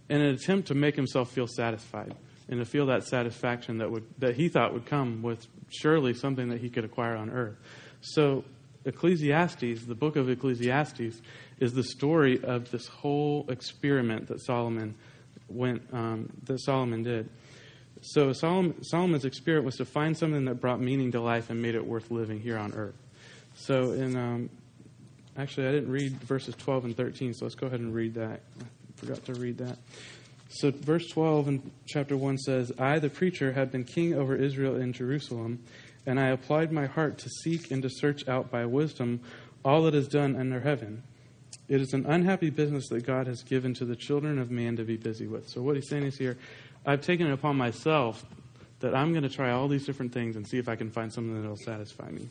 in 0.09 0.21
an 0.21 0.33
attempt 0.33 0.67
to 0.69 0.73
make 0.75 0.95
himself 0.95 1.31
feel 1.31 1.47
satisfied 1.47 2.15
and 2.47 2.59
to 2.59 2.65
feel 2.65 2.85
that 2.87 3.03
satisfaction 3.03 3.79
that 3.79 3.89
would 3.89 4.03
that 4.19 4.35
he 4.35 4.49
thought 4.49 4.73
would 4.73 4.85
come 4.85 5.21
with 5.23 5.47
surely 5.69 6.13
something 6.13 6.49
that 6.49 6.61
he 6.61 6.69
could 6.69 6.85
acquire 6.85 7.15
on 7.15 7.29
earth. 7.29 7.55
So 8.01 8.43
Ecclesiastes, 8.85 9.85
the 9.85 9.95
book 9.95 10.15
of 10.15 10.29
Ecclesiastes, 10.29 11.21
is 11.59 11.73
the 11.73 11.83
story 11.83 12.43
of 12.43 12.71
this 12.71 12.87
whole 12.87 13.45
experiment 13.49 14.27
that 14.27 14.41
Solomon 14.41 14.95
went 15.47 15.81
um, 15.91 16.29
that 16.43 16.59
Solomon 16.61 17.03
did. 17.03 17.29
So 18.01 18.33
Solomon, 18.33 18.83
Solomon's 18.83 19.25
experiment 19.25 19.65
was 19.65 19.75
to 19.77 19.85
find 19.85 20.17
something 20.17 20.45
that 20.45 20.55
brought 20.55 20.79
meaning 20.79 21.11
to 21.13 21.21
life 21.21 21.49
and 21.49 21.61
made 21.61 21.75
it 21.75 21.85
worth 21.85 22.11
living 22.11 22.39
here 22.39 22.57
on 22.57 22.73
earth. 22.73 22.95
So 23.55 23.93
in 23.93 24.15
um, 24.15 24.49
actually, 25.37 25.67
I 25.67 25.71
didn't 25.71 25.89
read 25.89 26.11
verses 26.21 26.55
12 26.55 26.85
and 26.85 26.97
13, 26.97 27.33
so 27.33 27.45
let's 27.45 27.55
go 27.55 27.67
ahead 27.67 27.79
and 27.79 27.93
read 27.93 28.15
that. 28.15 28.41
I 28.59 28.99
forgot 28.99 29.25
to 29.25 29.33
read 29.33 29.57
that. 29.59 29.77
So 30.55 30.71
verse 30.71 31.07
12 31.09 31.47
in 31.49 31.71
chapter 31.85 32.15
1 32.15 32.37
says, 32.37 32.71
I, 32.79 32.99
the 32.99 33.09
preacher, 33.09 33.51
had 33.51 33.71
been 33.71 33.83
king 33.83 34.13
over 34.13 34.35
Israel 34.35 34.77
in 34.77 34.93
Jerusalem, 34.93 35.59
and 36.05 36.17
I 36.17 36.27
applied 36.27 36.71
my 36.71 36.85
heart 36.85 37.17
to 37.19 37.29
seek 37.29 37.71
and 37.71 37.83
to 37.83 37.89
search 37.89 38.25
out 38.29 38.51
by 38.51 38.65
wisdom 38.65 39.19
all 39.65 39.83
that 39.83 39.93
is 39.93 40.07
done 40.07 40.37
under 40.37 40.61
heaven. 40.61 41.03
It 41.67 41.81
is 41.81 41.93
an 41.93 42.05
unhappy 42.05 42.51
business 42.51 42.87
that 42.89 43.05
God 43.05 43.27
has 43.27 43.43
given 43.43 43.73
to 43.73 43.85
the 43.85 43.97
children 43.97 44.39
of 44.39 44.49
man 44.49 44.77
to 44.77 44.85
be 44.85 44.95
busy 44.95 45.27
with. 45.27 45.49
So 45.49 45.61
what 45.61 45.75
he's 45.75 45.89
saying 45.89 46.03
is 46.03 46.17
here, 46.17 46.37
I've 46.85 47.01
taken 47.01 47.27
it 47.27 47.33
upon 47.33 47.57
myself 47.57 48.23
that 48.79 48.95
I'm 48.95 49.11
going 49.11 49.23
to 49.23 49.29
try 49.29 49.51
all 49.51 49.67
these 49.67 49.85
different 49.85 50.13
things 50.13 50.37
and 50.37 50.47
see 50.47 50.57
if 50.57 50.69
I 50.69 50.77
can 50.77 50.89
find 50.89 51.11
something 51.11 51.41
that 51.41 51.47
will 51.47 51.57
satisfy 51.57 52.09
me. 52.11 52.29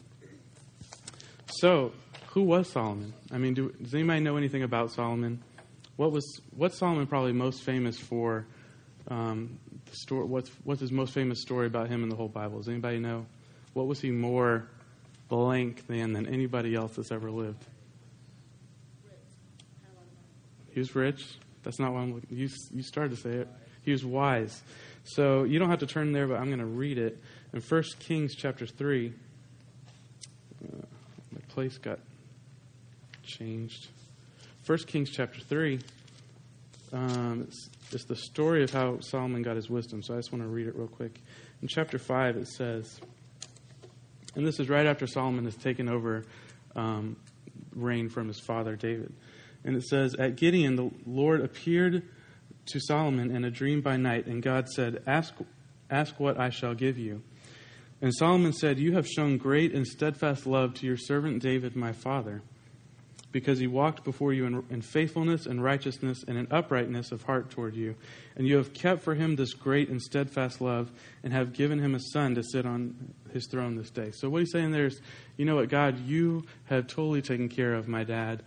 So, 1.47 1.93
who 2.29 2.43
was 2.43 2.71
Solomon? 2.71 3.13
I 3.31 3.39
mean, 3.39 3.55
do, 3.55 3.71
does 3.83 3.95
anybody 3.95 4.21
know 4.21 4.37
anything 4.37 4.63
about 4.63 4.93
Solomon? 4.93 5.43
What 5.97 6.13
was 6.13 6.41
what's 6.57 6.79
Solomon 6.79 7.07
probably 7.07 7.33
most 7.33 7.63
famous 7.63 7.99
for? 7.99 8.47
Um, 9.09 9.59
the 9.91 9.97
story, 9.97 10.25
what's 10.25 10.51
what's 10.65 10.81
his 10.81 10.91
most 10.91 11.13
famous 11.13 11.41
story 11.41 11.67
about 11.67 11.89
him 11.89 12.03
in 12.03 12.09
the 12.09 12.17
whole 12.17 12.29
Bible? 12.29 12.59
Does 12.59 12.69
anybody 12.69 12.99
know? 12.99 13.27
What 13.75 13.87
was 13.87 14.01
he 14.01 14.11
more 14.11 14.69
blank 15.29 15.87
than 15.87 16.13
than 16.13 16.27
anybody 16.27 16.75
else 16.75 16.97
that's 16.97 17.13
ever 17.13 17.31
lived? 17.31 17.65
He 20.73 20.81
was 20.81 20.95
rich. 20.97 21.39
That's 21.63 21.79
not 21.79 21.93
what 21.93 22.01
I'm 22.01 22.15
looking. 22.15 22.37
You 22.37 22.49
you 22.73 22.83
started 22.83 23.17
to 23.17 23.23
say 23.23 23.31
it. 23.31 23.49
He 23.83 23.93
was 23.93 24.05
wise. 24.05 24.63
So 25.05 25.45
you 25.45 25.59
don't 25.59 25.71
have 25.71 25.81
to 25.81 25.87
turn 25.87 26.13
there, 26.13 26.27
but 26.27 26.41
I'm 26.41 26.47
going 26.47 26.59
to 26.59 26.65
read 26.65 26.99
it 26.99 27.21
in 27.53 27.61
1 27.61 27.83
Kings 28.01 28.35
chapter 28.35 28.67
3. 28.67 29.13
Uh, 30.63 30.77
my 31.31 31.41
place 31.49 31.77
got 31.77 31.99
changed. 33.23 33.89
1 34.67 34.79
Kings 34.87 35.11
chapter 35.11 35.41
3. 35.41 35.79
Um, 36.93 37.43
it's, 37.47 37.69
it's 37.93 38.05
the 38.05 38.17
story 38.17 38.63
of 38.65 38.71
how 38.71 38.99
Solomon 39.01 39.43
got 39.43 39.57
his 39.57 39.69
wisdom. 39.69 40.03
So 40.03 40.15
I 40.15 40.17
just 40.17 40.33
want 40.33 40.43
to 40.43 40.49
read 40.49 40.67
it 40.67 40.75
real 40.75 40.89
quick. 40.89 41.21
In 41.61 41.69
chapter 41.69 41.99
5, 41.99 42.37
it 42.39 42.49
says, 42.49 42.99
and 44.35 44.47
this 44.47 44.59
is 44.59 44.71
right 44.71 44.87
after 44.87 45.07
Solomon 45.07 45.45
has 45.45 45.57
taken 45.57 45.89
over 45.89 46.25
um, 46.75 47.17
reign 47.75 48.09
from 48.09 48.29
his 48.29 48.41
father 48.41 48.75
David. 48.75 49.13
And 49.65 49.77
it 49.77 49.83
says, 49.83 50.15
At 50.15 50.37
Gibeon, 50.37 50.77
the 50.77 50.91
Lord 51.07 51.43
appeared 51.43 52.03
to 52.67 52.81
Solomon 52.81 53.37
in 53.37 53.45
a 53.45 53.51
dream 53.51 53.83
by 53.83 53.99
night, 53.99 54.27
and 54.27 54.43
God 54.43 54.69
said, 54.71 55.03
Ask, 55.07 55.35
ask 55.91 56.19
what 56.19 56.39
I 56.39 56.49
shall 56.49 56.75
give 56.75 56.99
you. 56.99 57.23
And 58.01 58.15
Solomon 58.15 58.53
said, 58.53 58.79
You 58.79 58.95
have 58.95 59.07
shown 59.07 59.37
great 59.37 59.75
and 59.75 59.87
steadfast 59.87 60.47
love 60.47 60.75
to 60.75 60.87
your 60.87 60.97
servant 60.97 61.43
David, 61.43 61.77
my 61.77 61.93
father, 61.93 62.43
because 63.35 63.59
he 63.59 63.67
walked 63.67 64.05
before 64.05 64.33
you 64.33 64.47
in, 64.47 64.65
in, 64.71 64.81
faithfulness 64.81 65.45
and 65.45 65.61
righteousness 65.61 66.25
and 66.29 66.39
in 66.39 66.47
uprightness 66.53 67.11
of 67.11 67.25
heart 67.25 67.51
toward 67.51 67.75
you. 67.75 67.97
And 68.37 68.47
you 68.47 68.59
have 68.59 68.73
kept 68.73 69.03
for 69.03 69.17
him 69.17 69.35
this 69.35 69.55
great 69.55 69.89
and 69.89 70.01
steadfast 70.01 70.61
love, 70.61 70.93
and 71.25 71.33
have 71.33 71.53
given 71.53 71.81
him 71.81 71.97
a 71.97 71.99
son 71.99 72.37
to 72.37 72.45
sit 72.45 72.65
on 72.65 73.13
his 73.33 73.49
throne 73.49 73.75
this 73.75 73.91
day. 73.91 74.13
So, 74.13 74.31
what 74.31 74.39
he's 74.39 74.53
saying 74.53 74.71
there 74.71 74.87
is, 74.87 75.01
you 75.37 75.47
know 75.47 75.57
what, 75.57 75.69
God, 75.69 76.07
you 76.07 76.45
have 76.67 76.87
totally 76.87 77.23
taken 77.23 77.49
care 77.49 77.75
of 77.75 77.89
my 77.89 78.05
dad, 78.05 78.45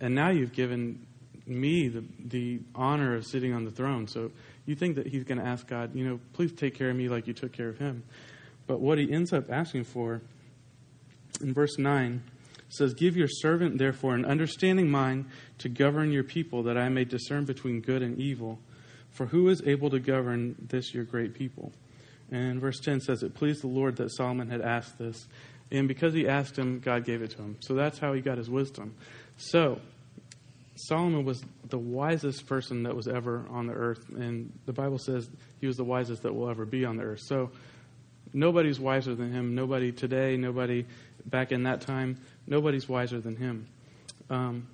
and 0.00 0.12
now 0.12 0.30
you've 0.30 0.52
given 0.52 1.06
me 1.46 1.86
the, 1.86 2.02
the 2.18 2.60
honor 2.74 3.14
of 3.14 3.24
sitting 3.24 3.52
on 3.52 3.64
the 3.64 3.70
throne. 3.70 4.08
So 4.08 4.32
you 4.66 4.74
think 4.74 4.96
that 4.96 5.06
he's 5.06 5.22
going 5.22 5.38
to 5.38 5.46
ask 5.46 5.68
God, 5.68 5.94
you 5.94 6.04
know, 6.04 6.18
please 6.32 6.52
take 6.52 6.74
care 6.74 6.90
of 6.90 6.96
me 6.96 7.08
like 7.08 7.28
you 7.28 7.32
took 7.32 7.52
care 7.52 7.68
of 7.68 7.78
him. 7.78 8.02
But 8.66 8.80
what 8.80 8.98
he 8.98 9.10
ends 9.12 9.32
up 9.32 9.50
asking 9.50 9.84
for 9.84 10.20
in 11.40 11.54
verse 11.54 11.78
9 11.78 12.22
says, 12.70 12.94
Give 12.94 13.16
your 13.16 13.28
servant, 13.28 13.78
therefore, 13.78 14.14
an 14.14 14.24
understanding 14.24 14.90
mind 14.90 15.26
to 15.58 15.68
govern 15.68 16.10
your 16.10 16.24
people, 16.24 16.62
that 16.64 16.78
I 16.78 16.88
may 16.88 17.04
discern 17.04 17.44
between 17.44 17.80
good 17.80 18.02
and 18.02 18.18
evil. 18.18 18.58
For 19.10 19.26
who 19.26 19.48
is 19.48 19.62
able 19.66 19.90
to 19.90 19.98
govern 19.98 20.54
this, 20.68 20.94
your 20.94 21.04
great 21.04 21.34
people? 21.34 21.72
And 22.30 22.60
verse 22.60 22.80
10 22.80 23.00
says, 23.00 23.22
It 23.22 23.34
pleased 23.34 23.62
the 23.62 23.68
Lord 23.68 23.96
that 23.96 24.10
Solomon 24.10 24.50
had 24.50 24.60
asked 24.60 24.98
this. 24.98 25.26
And 25.72 25.86
because 25.86 26.14
he 26.14 26.26
asked 26.26 26.58
him, 26.58 26.80
God 26.80 27.04
gave 27.04 27.22
it 27.22 27.32
to 27.32 27.38
him. 27.38 27.56
So 27.60 27.74
that's 27.74 27.98
how 27.98 28.12
he 28.12 28.20
got 28.20 28.38
his 28.38 28.48
wisdom. 28.48 28.94
So, 29.36 29.80
Solomon 30.76 31.24
was 31.24 31.42
the 31.68 31.78
wisest 31.78 32.46
person 32.46 32.84
that 32.84 32.96
was 32.96 33.06
ever 33.06 33.44
on 33.50 33.66
the 33.66 33.74
earth, 33.74 34.08
and 34.08 34.52
the 34.64 34.72
Bible 34.72 34.98
says 34.98 35.28
he 35.60 35.66
was 35.66 35.76
the 35.76 35.84
wisest 35.84 36.22
that 36.22 36.34
will 36.34 36.48
ever 36.48 36.64
be 36.64 36.84
on 36.84 36.96
the 36.96 37.02
earth. 37.02 37.20
So 37.26 37.50
nobody's 38.32 38.80
wiser 38.80 39.14
than 39.14 39.32
him. 39.32 39.54
Nobody 39.54 39.92
today, 39.92 40.36
nobody 40.36 40.86
back 41.26 41.52
in 41.52 41.64
that 41.64 41.82
time, 41.82 42.18
nobody's 42.46 42.88
wiser 42.88 43.20
than 43.20 43.36
him. 43.36 43.66
Um, 44.28 44.66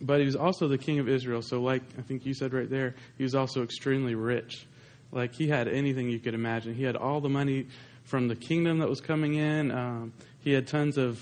but 0.00 0.20
he 0.20 0.26
was 0.26 0.36
also 0.36 0.68
the 0.68 0.78
king 0.78 0.98
of 0.98 1.08
Israel. 1.08 1.42
So, 1.42 1.60
like 1.60 1.82
I 1.98 2.02
think 2.02 2.24
you 2.24 2.34
said 2.34 2.52
right 2.52 2.70
there, 2.70 2.94
he 3.16 3.24
was 3.24 3.34
also 3.34 3.62
extremely 3.62 4.14
rich. 4.14 4.66
Like 5.10 5.34
he 5.34 5.48
had 5.48 5.68
anything 5.68 6.08
you 6.08 6.20
could 6.20 6.34
imagine. 6.34 6.74
He 6.74 6.84
had 6.84 6.96
all 6.96 7.20
the 7.20 7.28
money 7.28 7.66
from 8.04 8.28
the 8.28 8.36
kingdom 8.36 8.78
that 8.78 8.88
was 8.88 9.00
coming 9.00 9.34
in. 9.34 9.70
Um, 9.70 10.12
he 10.40 10.52
had 10.52 10.66
tons 10.66 10.98
of 10.98 11.20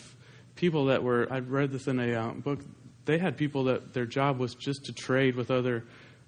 people 0.57 0.87
that 0.87 1.03
were. 1.03 1.27
I 1.31 1.39
read 1.39 1.73
this 1.73 1.87
in 1.87 1.99
a 1.99 2.15
uh, 2.15 2.31
book 2.33 2.61
they 3.07 3.19
had 3.19 3.37
people 3.37 3.65
that 3.65 3.95
their 3.95 4.05
job 4.05 4.39
was 4.39 4.55
just 4.55 4.85
to 4.85 4.93
trade 4.93 5.37
with 5.37 5.51
other 5.51 5.85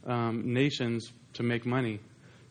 um, 0.07 0.55
nations 0.55 1.13
to 1.35 1.43
make 1.43 1.67
money. 1.67 2.01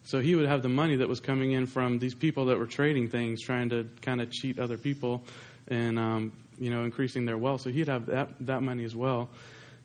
So 0.04 0.20
he 0.20 0.36
would 0.36 0.48
have 0.48 0.62
the 0.62 0.70
money 0.70 0.98
that 0.98 1.10
was 1.10 1.20
coming 1.20 1.54
in 1.54 1.66
from 1.66 1.98
these 1.98 2.14
people 2.14 2.46
that 2.46 2.60
were 2.60 2.68
trading 2.68 3.10
things, 3.10 3.42
trying 3.42 3.70
to 3.70 3.90
kind 4.02 4.22
of 4.22 4.30
cheat 4.30 4.60
other 4.60 4.78
people 4.78 5.24
and 5.70 5.98
um, 5.98 6.34
you 6.60 6.70
know 6.70 6.84
increasing 6.84 7.26
their 7.26 7.38
wealth. 7.38 7.62
So 7.62 7.70
he'd 7.70 7.88
have 7.88 8.08
that 8.08 8.30
that 8.42 8.64
money 8.64 8.84
as 8.84 8.96
well. 8.96 9.30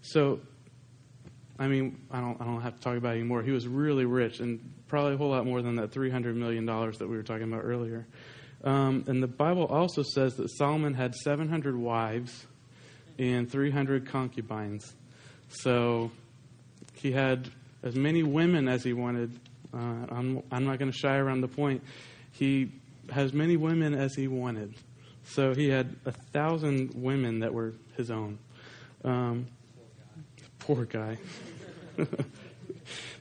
So 0.03 0.41
I 1.59 1.69
mean, 1.69 2.01
I 2.11 2.21
don't 2.21 2.41
I 2.41 2.45
don't 2.45 2.61
have 2.63 2.77
to 2.77 2.81
talk 2.81 2.97
about 2.97 3.15
it 3.15 3.21
anymore. 3.21 3.43
He 3.43 3.51
was 3.51 3.67
really 3.67 4.05
rich 4.05 4.41
and 4.41 4.73
probably 4.89 5.15
a 5.15 5.17
whole 5.17 5.31
lot 5.31 5.47
more 5.47 5.63
than 5.63 5.77
that 5.77 5.93
three 5.93 6.11
hundred 6.11 6.37
million 6.37 6.67
dollars 6.67 6.99
that 6.99 7.09
we 7.09 7.17
were 7.17 7.23
talking 7.23 7.45
about 7.45 7.63
earlier. 7.65 8.07
Um, 8.65 9.05
and 9.09 9.23
the 9.23 9.29
Bible 9.29 9.67
also 9.67 10.03
says 10.03 10.35
that 10.37 10.49
Solomon 10.51 10.95
had 10.95 11.15
seven 11.15 11.49
hundred 11.49 11.77
wives 11.77 12.47
and 13.19 13.51
three 13.51 13.71
hundred 13.71 14.07
concubines. 14.07 14.95
So 15.49 16.11
he 16.95 17.13
had 17.13 17.49
as 17.83 17.95
many 17.97 18.23
women 18.23 18.69
as 18.69 18.85
he 18.85 18.93
wanted 18.93 19.39
uh, 19.75 20.07
I'm, 20.11 20.43
I'm 20.51 20.65
not 20.65 20.79
going 20.79 20.91
to 20.91 20.97
shy 20.97 21.17
around 21.17 21.41
the 21.41 21.49
point. 21.49 21.83
He 22.33 22.73
has 23.11 23.33
many 23.33 23.57
women 23.57 23.95
as 23.95 24.15
he 24.15 24.29
wanted. 24.29 24.75
So 25.25 25.55
he 25.55 25.69
had 25.69 25.97
a 26.05 26.13
thousand 26.13 26.93
women 26.95 27.41
that 27.41 27.55
were 27.55 27.75
his 27.97 28.11
own. 28.11 28.39
Um, 29.05 29.47
poor 30.59 30.85
guy. 30.85 31.19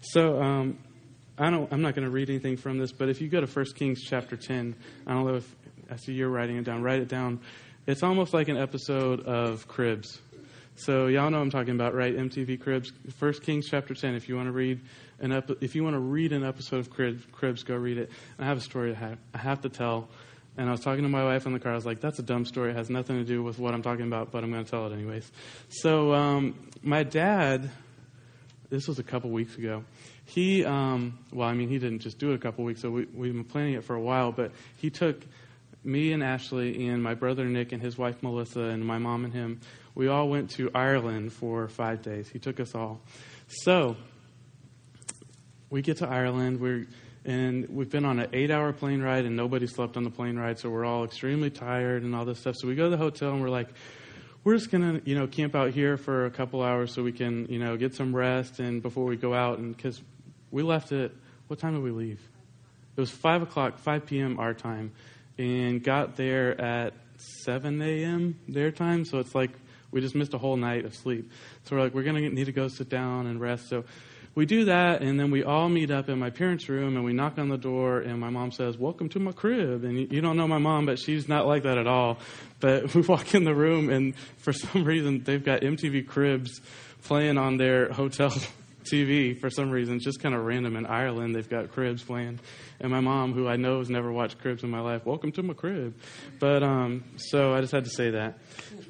so 0.01 0.41
um, 0.41 0.77
I 1.37 1.49
don't. 1.49 1.71
I'm 1.71 1.81
not 1.81 1.95
going 1.95 2.05
to 2.05 2.11
read 2.11 2.29
anything 2.29 2.57
from 2.57 2.77
this, 2.77 2.91
but 2.91 3.09
if 3.09 3.21
you 3.21 3.27
go 3.27 3.41
to 3.41 3.47
1 3.47 3.65
Kings 3.75 4.01
chapter 4.03 4.35
10, 4.35 4.75
I 5.07 5.13
don't 5.13 5.25
know 5.25 5.35
if 5.35 5.55
I 5.89 5.95
see 5.95 6.13
you're 6.13 6.29
writing 6.29 6.57
it 6.57 6.65
down. 6.65 6.83
Write 6.83 7.01
it 7.01 7.07
down. 7.07 7.39
It's 7.87 8.03
almost 8.03 8.33
like 8.33 8.47
an 8.47 8.57
episode 8.57 9.21
of 9.21 9.67
Cribs. 9.67 10.19
So 10.75 11.07
y'all 11.07 11.29
know 11.29 11.39
I'm 11.39 11.49
talking 11.49 11.75
about, 11.75 11.93
right? 11.93 12.15
MTV 12.15 12.59
Cribs, 12.61 12.91
First 13.17 13.43
Kings 13.43 13.67
chapter 13.69 13.93
10. 13.93 14.15
If 14.15 14.29
you 14.29 14.35
want 14.35 14.47
to 14.47 14.51
read 14.51 14.81
an 15.19 15.31
ep- 15.31 15.61
if 15.61 15.75
you 15.75 15.83
want 15.83 15.95
to 15.95 15.99
read 15.99 16.31
an 16.31 16.43
episode 16.43 16.79
of 16.79 16.89
Cribs, 16.89 17.23
Cribs 17.31 17.63
go 17.63 17.75
read 17.75 17.97
it. 17.97 18.11
I 18.39 18.45
have 18.45 18.57
a 18.57 18.61
story 18.61 18.91
I 18.91 18.95
have, 18.95 19.17
I 19.33 19.37
have 19.39 19.61
to 19.61 19.69
tell. 19.69 20.09
And 20.57 20.67
I 20.67 20.71
was 20.71 20.81
talking 20.81 21.03
to 21.03 21.09
my 21.09 21.23
wife 21.23 21.45
in 21.45 21.53
the 21.53 21.59
car. 21.59 21.71
I 21.71 21.75
was 21.75 21.85
like, 21.85 22.01
"That's 22.01 22.19
a 22.19 22.23
dumb 22.23 22.45
story. 22.45 22.71
It 22.71 22.75
has 22.75 22.89
nothing 22.89 23.17
to 23.17 23.23
do 23.23 23.41
with 23.41 23.57
what 23.57 23.73
I'm 23.73 23.81
talking 23.81 24.05
about, 24.05 24.31
but 24.31 24.43
I'm 24.43 24.51
going 24.51 24.63
to 24.65 24.69
tell 24.69 24.87
it 24.87 24.93
anyways." 24.93 25.31
So 25.69 26.13
um, 26.13 26.69
my 26.81 27.03
dad, 27.03 27.69
this 28.69 28.87
was 28.87 28.99
a 28.99 29.03
couple 29.03 29.29
weeks 29.29 29.57
ago. 29.57 29.83
He, 30.25 30.63
um, 30.65 31.19
well, 31.31 31.47
I 31.47 31.53
mean, 31.53 31.69
he 31.69 31.79
didn't 31.79 31.99
just 31.99 32.19
do 32.19 32.31
it 32.31 32.35
a 32.35 32.37
couple 32.37 32.63
weeks. 32.63 32.81
So 32.81 32.89
we, 32.89 33.05
we've 33.13 33.33
been 33.33 33.43
planning 33.43 33.73
it 33.73 33.83
for 33.83 33.95
a 33.95 34.01
while. 34.01 34.31
But 34.31 34.51
he 34.77 34.89
took 34.89 35.25
me 35.83 36.13
and 36.13 36.23
Ashley 36.23 36.87
and 36.87 37.01
my 37.01 37.15
brother 37.15 37.45
Nick 37.45 37.71
and 37.71 37.81
his 37.81 37.97
wife 37.97 38.21
Melissa 38.21 38.61
and 38.61 38.85
my 38.85 38.99
mom 38.99 39.25
and 39.25 39.33
him 39.33 39.61
we 39.95 40.07
all 40.07 40.29
went 40.29 40.51
to 40.51 40.71
Ireland 40.73 41.33
for 41.33 41.67
five 41.67 42.01
days. 42.01 42.29
He 42.29 42.39
took 42.39 42.59
us 42.59 42.75
all. 42.75 43.01
So 43.47 43.97
we 45.69 45.81
get 45.81 45.97
to 45.97 46.07
Ireland. 46.07 46.59
We're 46.59 46.87
and 47.25 47.67
we've 47.69 47.89
been 47.89 48.05
on 48.05 48.19
an 48.19 48.29
eight-hour 48.33 48.73
plane 48.73 49.01
ride, 49.01 49.25
and 49.25 49.35
nobody 49.35 49.67
slept 49.67 49.97
on 49.97 50.03
the 50.03 50.09
plane 50.09 50.37
ride, 50.37 50.59
so 50.59 50.69
we're 50.69 50.85
all 50.85 51.03
extremely 51.03 51.49
tired 51.49 52.03
and 52.03 52.15
all 52.15 52.25
this 52.25 52.39
stuff. 52.39 52.55
So 52.57 52.67
we 52.67 52.75
go 52.75 52.85
to 52.85 52.89
the 52.89 52.97
hotel, 52.97 53.31
and 53.31 53.41
we're 53.41 53.49
like, 53.49 53.69
we're 54.43 54.55
just 54.55 54.71
gonna, 54.71 55.01
you 55.05 55.13
know, 55.13 55.27
camp 55.27 55.55
out 55.55 55.71
here 55.71 55.97
for 55.97 56.25
a 56.25 56.31
couple 56.31 56.63
hours 56.63 56.93
so 56.95 57.03
we 57.03 57.11
can, 57.11 57.45
you 57.47 57.59
know, 57.59 57.77
get 57.77 57.93
some 57.93 58.15
rest 58.15 58.59
and 58.59 58.81
before 58.81 59.05
we 59.05 59.15
go 59.15 59.35
out. 59.35 59.59
And 59.59 59.77
because 59.77 60.01
we 60.49 60.63
left 60.63 60.91
at 60.91 61.11
what 61.47 61.59
time 61.59 61.75
did 61.75 61.83
we 61.83 61.91
leave? 61.91 62.19
It 62.97 62.99
was 62.99 63.11
five 63.11 63.43
o'clock, 63.43 63.77
five 63.77 64.07
p.m. 64.07 64.39
our 64.39 64.55
time, 64.55 64.93
and 65.37 65.83
got 65.83 66.15
there 66.15 66.59
at 66.59 66.93
seven 67.17 67.81
a.m. 67.81 68.39
their 68.47 68.71
time. 68.71 69.05
So 69.05 69.19
it's 69.19 69.35
like 69.35 69.51
we 69.91 70.01
just 70.01 70.15
missed 70.15 70.33
a 70.33 70.39
whole 70.39 70.57
night 70.57 70.85
of 70.85 70.95
sleep. 70.95 71.31
So 71.65 71.75
we're 71.75 71.83
like, 71.83 71.93
we're 71.93 72.03
going 72.03 72.23
to 72.23 72.29
need 72.29 72.45
to 72.45 72.51
go 72.51 72.67
sit 72.67 72.89
down 72.89 73.27
and 73.27 73.39
rest. 73.39 73.69
So 73.69 73.83
we 74.33 74.45
do 74.45 74.65
that, 74.65 75.01
and 75.01 75.19
then 75.19 75.29
we 75.29 75.43
all 75.43 75.67
meet 75.67 75.91
up 75.91 76.07
in 76.07 76.17
my 76.17 76.29
parents' 76.29 76.69
room, 76.69 76.95
and 76.95 77.03
we 77.03 77.11
knock 77.11 77.37
on 77.37 77.49
the 77.49 77.57
door, 77.57 77.99
and 77.99 78.19
my 78.19 78.29
mom 78.29 78.51
says, 78.51 78.77
Welcome 78.77 79.09
to 79.09 79.19
my 79.19 79.33
crib. 79.33 79.83
And 79.83 80.11
you, 80.11 80.21
don't 80.21 80.37
know 80.37 80.47
my 80.47 80.57
mom, 80.57 80.85
but 80.85 80.99
she's 80.99 81.27
not 81.27 81.47
like 81.47 81.63
that 81.63 81.77
at 81.77 81.87
all. 81.87 82.19
But 82.61 82.95
we 82.95 83.01
walk 83.01 83.35
in 83.35 83.43
the 83.43 83.53
room, 83.53 83.89
and 83.89 84.15
for 84.37 84.53
some 84.53 84.85
reason, 84.85 85.23
they've 85.23 85.43
got 85.43 85.61
MTV 85.61 86.07
Cribs 86.07 86.61
playing 87.03 87.37
on 87.37 87.57
their 87.57 87.91
hotel 87.91 88.33
TV 88.83 89.39
for 89.39 89.49
some 89.49 89.69
reason, 89.69 89.99
just 89.99 90.21
kind 90.21 90.35
of 90.35 90.43
random 90.43 90.75
in 90.75 90.85
Ireland. 90.85 91.35
They've 91.35 91.47
got 91.47 91.71
cribs 91.71 92.03
playing, 92.03 92.39
and 92.79 92.91
my 92.91 92.99
mom, 92.99 93.33
who 93.33 93.47
I 93.47 93.55
know 93.55 93.79
has 93.79 93.89
never 93.89 94.11
watched 94.11 94.39
cribs 94.39 94.63
in 94.63 94.69
my 94.69 94.79
life, 94.79 95.05
welcome 95.05 95.31
to 95.33 95.43
my 95.43 95.53
crib. 95.53 95.95
But 96.39 96.63
um, 96.63 97.03
so 97.17 97.53
I 97.53 97.61
just 97.61 97.71
had 97.71 97.85
to 97.85 97.89
say 97.89 98.11
that. 98.11 98.39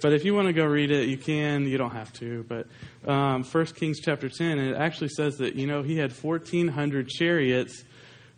But 0.01 0.13
if 0.13 0.25
you 0.25 0.33
want 0.33 0.47
to 0.47 0.53
go 0.53 0.65
read 0.65 0.91
it, 0.91 1.07
you 1.07 1.17
can. 1.17 1.65
You 1.65 1.77
don't 1.77 1.91
have 1.91 2.11
to. 2.13 2.43
But 2.47 2.67
um, 3.09 3.43
1 3.43 3.65
Kings 3.67 3.99
chapter 3.99 4.29
10, 4.29 4.59
and 4.59 4.69
it 4.69 4.77
actually 4.77 5.09
says 5.09 5.37
that 5.37 5.55
you 5.55 5.67
know 5.67 5.83
he 5.83 5.97
had 5.97 6.11
1,400 6.11 7.07
chariots 7.09 7.83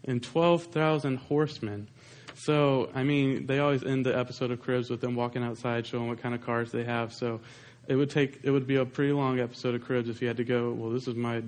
and 0.05 0.21
12,000 0.21 1.17
horsemen. 1.17 1.87
So 2.35 2.89
I 2.93 3.03
mean, 3.03 3.45
they 3.45 3.59
always 3.59 3.83
end 3.83 4.05
the 4.05 4.17
episode 4.17 4.51
of 4.51 4.61
Cribs 4.61 4.89
with 4.89 5.01
them 5.01 5.15
walking 5.15 5.43
outside, 5.43 5.85
showing 5.85 6.07
what 6.07 6.21
kind 6.21 6.35
of 6.35 6.41
cars 6.41 6.71
they 6.71 6.83
have. 6.83 7.13
So 7.13 7.41
it 7.87 7.95
would 7.95 8.09
take 8.09 8.39
it 8.43 8.51
would 8.51 8.67
be 8.67 8.77
a 8.77 8.85
pretty 8.85 9.13
long 9.13 9.39
episode 9.39 9.75
of 9.75 9.83
Cribs 9.83 10.09
if 10.09 10.21
you 10.21 10.27
had 10.27 10.37
to 10.37 10.43
go. 10.43 10.71
Well, 10.71 10.91
this 10.91 11.07
is 11.07 11.15
my 11.15 11.43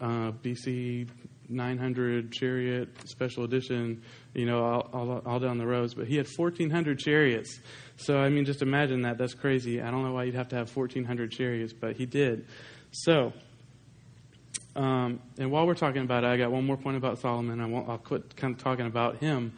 uh, 0.00 0.32
BC 0.42 1.08
900 1.48 2.32
chariot 2.32 2.88
special 3.08 3.44
edition, 3.44 4.02
you 4.34 4.46
know, 4.46 4.64
all, 4.64 4.90
all, 4.92 5.22
all, 5.26 5.38
down 5.38 5.58
the 5.58 5.66
roads. 5.66 5.94
But 5.94 6.06
he 6.06 6.16
had 6.16 6.26
1,400 6.26 6.98
chariots. 6.98 7.60
So 7.96 8.18
I 8.18 8.28
mean, 8.28 8.44
just 8.44 8.62
imagine 8.62 9.02
that. 9.02 9.18
That's 9.18 9.34
crazy. 9.34 9.80
I 9.80 9.90
don't 9.90 10.04
know 10.04 10.12
why 10.12 10.24
you'd 10.24 10.34
have 10.34 10.48
to 10.48 10.56
have 10.56 10.74
1,400 10.74 11.30
chariots, 11.30 11.72
but 11.72 11.96
he 11.96 12.06
did. 12.06 12.46
So. 12.90 13.32
Um, 14.74 15.20
and 15.38 15.50
while 15.50 15.66
we're 15.66 15.74
talking 15.74 16.00
about 16.00 16.24
it, 16.24 16.28
I 16.28 16.38
got 16.38 16.50
one 16.50 16.64
more 16.64 16.78
point 16.78 16.96
about 16.96 17.18
Solomon. 17.18 17.60
I 17.60 17.66
won't, 17.66 17.90
I'll 17.90 17.98
quit 17.98 18.34
kind 18.36 18.54
of 18.54 18.62
talking 18.62 18.86
about 18.86 19.18
him. 19.18 19.52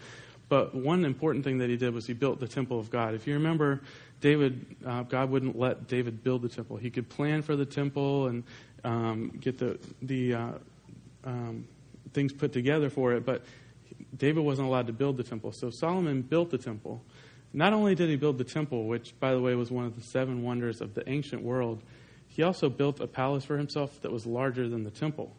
But 0.49 0.75
one 0.75 1.05
important 1.05 1.45
thing 1.45 1.59
that 1.59 1.71
he 1.71 1.77
did 1.77 1.95
was 1.95 2.07
he 2.07 2.15
built 2.15 2.41
the 2.41 2.49
temple 2.49 2.81
of 2.81 2.91
God. 2.91 3.15
If 3.15 3.27
you 3.27 3.35
remember, 3.35 3.81
David, 4.25 4.65
uh, 4.87 5.03
God 5.03 5.29
wouldn't 5.29 5.59
let 5.59 5.87
David 5.87 6.25
build 6.25 6.41
the 6.41 6.49
temple. 6.49 6.79
He 6.79 6.89
could 6.89 7.11
plan 7.11 7.43
for 7.43 7.57
the 7.57 7.67
temple 7.67 8.29
and 8.29 8.43
um, 8.83 9.29
get 9.39 9.59
the 9.59 9.79
the 10.01 10.33
uh, 10.33 10.53
um, 11.25 11.69
things 12.15 12.33
put 12.33 12.51
together 12.51 12.89
for 12.89 13.13
it, 13.13 13.27
but 13.27 13.45
David 14.17 14.43
wasn't 14.43 14.67
allowed 14.67 14.87
to 14.87 14.95
build 14.95 15.19
the 15.19 15.25
temple. 15.25 15.53
So 15.53 15.69
Solomon 15.69 16.23
built 16.23 16.49
the 16.49 16.57
temple. 16.57 17.05
Not 17.53 17.75
only 17.75 17.95
did 17.95 18.09
he 18.09 18.17
build 18.17 18.39
the 18.39 18.45
temple, 18.45 18.87
which, 18.87 19.13
by 19.21 19.35
the 19.35 19.43
way, 19.43 19.55
was 19.57 19.71
one 19.71 19.85
of 19.85 19.95
the 19.95 20.03
seven 20.03 20.43
wonders 20.43 20.81
of 20.81 20.95
the 20.95 21.07
ancient 21.07 21.43
world, 21.43 21.83
he 22.27 22.43
also 22.43 22.71
built 22.71 23.01
a 23.01 23.07
palace 23.07 23.45
for 23.45 23.59
himself 23.59 24.01
that 24.01 24.11
was 24.11 24.25
larger 24.25 24.71
than 24.71 24.85
the 24.85 24.91
temple. 24.91 25.37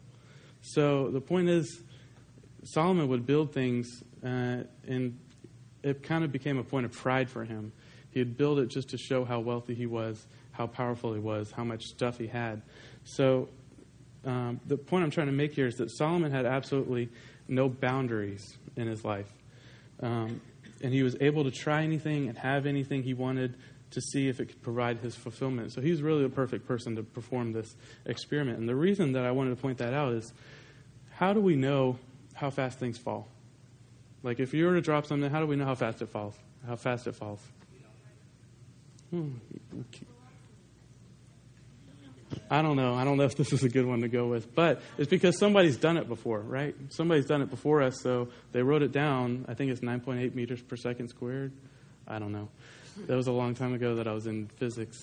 So 0.62 1.10
the 1.10 1.20
point 1.20 1.48
is, 1.48 1.82
Solomon 2.62 3.08
would 3.08 3.26
build 3.26 3.52
things, 3.52 4.04
uh, 4.22 4.62
and 4.86 5.18
it 5.82 6.04
kind 6.04 6.22
of 6.22 6.30
became 6.30 6.56
a 6.56 6.62
point 6.62 6.86
of 6.86 6.92
pride 6.92 7.28
for 7.28 7.44
him. 7.44 7.72
He'd 8.16 8.38
build 8.38 8.58
it 8.60 8.68
just 8.68 8.88
to 8.88 8.96
show 8.96 9.26
how 9.26 9.40
wealthy 9.40 9.74
he 9.74 9.84
was, 9.84 10.26
how 10.52 10.66
powerful 10.66 11.12
he 11.12 11.20
was, 11.20 11.50
how 11.50 11.64
much 11.64 11.84
stuff 11.84 12.16
he 12.16 12.26
had. 12.26 12.62
So, 13.04 13.50
um, 14.24 14.58
the 14.66 14.78
point 14.78 15.04
I'm 15.04 15.10
trying 15.10 15.26
to 15.26 15.34
make 15.34 15.52
here 15.52 15.66
is 15.66 15.74
that 15.74 15.90
Solomon 15.90 16.32
had 16.32 16.46
absolutely 16.46 17.10
no 17.46 17.68
boundaries 17.68 18.56
in 18.74 18.86
his 18.86 19.04
life. 19.04 19.30
Um, 20.00 20.40
and 20.82 20.94
he 20.94 21.02
was 21.02 21.14
able 21.20 21.44
to 21.44 21.50
try 21.50 21.82
anything 21.82 22.30
and 22.30 22.38
have 22.38 22.64
anything 22.64 23.02
he 23.02 23.12
wanted 23.12 23.54
to 23.90 24.00
see 24.00 24.28
if 24.28 24.40
it 24.40 24.46
could 24.46 24.62
provide 24.62 24.96
his 25.00 25.14
fulfillment. 25.14 25.72
So 25.74 25.82
he 25.82 25.90
was 25.90 26.00
really 26.00 26.22
the 26.22 26.30
perfect 26.30 26.66
person 26.66 26.96
to 26.96 27.02
perform 27.02 27.52
this 27.52 27.76
experiment. 28.06 28.58
And 28.58 28.66
the 28.66 28.74
reason 28.74 29.12
that 29.12 29.26
I 29.26 29.30
wanted 29.30 29.50
to 29.50 29.56
point 29.56 29.76
that 29.76 29.92
out 29.92 30.14
is 30.14 30.32
how 31.10 31.34
do 31.34 31.40
we 31.42 31.54
know 31.54 31.98
how 32.32 32.48
fast 32.48 32.78
things 32.78 32.96
fall? 32.96 33.28
Like 34.22 34.40
if 34.40 34.54
you 34.54 34.64
were 34.64 34.72
to 34.72 34.80
drop 34.80 35.04
something, 35.04 35.30
how 35.30 35.40
do 35.40 35.46
we 35.46 35.56
know 35.56 35.66
how 35.66 35.74
fast 35.74 36.00
it 36.00 36.08
falls? 36.08 36.34
How 36.66 36.76
fast 36.76 37.06
it 37.06 37.14
falls? 37.14 37.42
I 42.50 42.62
don't 42.62 42.76
know. 42.76 42.94
I 42.94 43.04
don't 43.04 43.16
know 43.16 43.24
if 43.24 43.36
this 43.36 43.52
is 43.52 43.64
a 43.64 43.68
good 43.68 43.86
one 43.86 44.00
to 44.02 44.08
go 44.08 44.26
with, 44.26 44.54
but 44.54 44.82
it's 44.98 45.10
because 45.10 45.38
somebody's 45.38 45.76
done 45.76 45.96
it 45.96 46.08
before, 46.08 46.40
right? 46.40 46.74
Somebody's 46.90 47.26
done 47.26 47.42
it 47.42 47.50
before 47.50 47.82
us, 47.82 48.00
so 48.02 48.28
they 48.52 48.62
wrote 48.62 48.82
it 48.82 48.92
down. 48.92 49.44
I 49.48 49.54
think 49.54 49.70
it's 49.70 49.80
9.8 49.80 50.34
meters 50.34 50.60
per 50.62 50.76
second 50.76 51.08
squared. 51.08 51.52
I 52.06 52.18
don't 52.18 52.32
know. 52.32 52.48
That 53.06 53.16
was 53.16 53.26
a 53.26 53.32
long 53.32 53.54
time 53.54 53.74
ago 53.74 53.96
that 53.96 54.06
I 54.06 54.12
was 54.12 54.26
in 54.26 54.48
physics. 54.56 54.96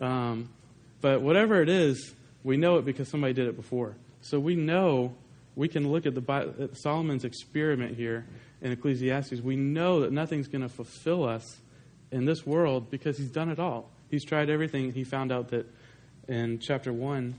Um, 0.00 0.48
but 1.00 1.22
whatever 1.22 1.62
it 1.62 1.68
is, 1.68 2.14
we 2.44 2.56
know 2.56 2.76
it 2.76 2.84
because 2.84 3.08
somebody 3.08 3.32
did 3.32 3.46
it 3.46 3.56
before. 3.56 3.94
So 4.22 4.38
we 4.38 4.56
know 4.56 5.14
we 5.56 5.68
can 5.68 5.90
look 5.90 6.06
at 6.06 6.14
the 6.14 6.32
at 6.60 6.76
Solomon's 6.76 7.24
experiment 7.24 7.96
here 7.96 8.26
in 8.62 8.72
Ecclesiastes. 8.72 9.40
We 9.40 9.56
know 9.56 10.00
that 10.00 10.12
nothing's 10.12 10.48
going 10.48 10.62
to 10.62 10.68
fulfill 10.68 11.28
us 11.28 11.44
in 12.10 12.24
this 12.24 12.46
world 12.46 12.90
because 12.90 13.16
he's 13.18 13.30
done 13.30 13.50
it 13.50 13.58
all. 13.58 13.90
He's 14.10 14.24
tried 14.24 14.50
everything. 14.50 14.92
He 14.92 15.04
found 15.04 15.30
out 15.32 15.48
that 15.50 15.66
in 16.28 16.58
chapter 16.58 16.92
1, 16.92 17.34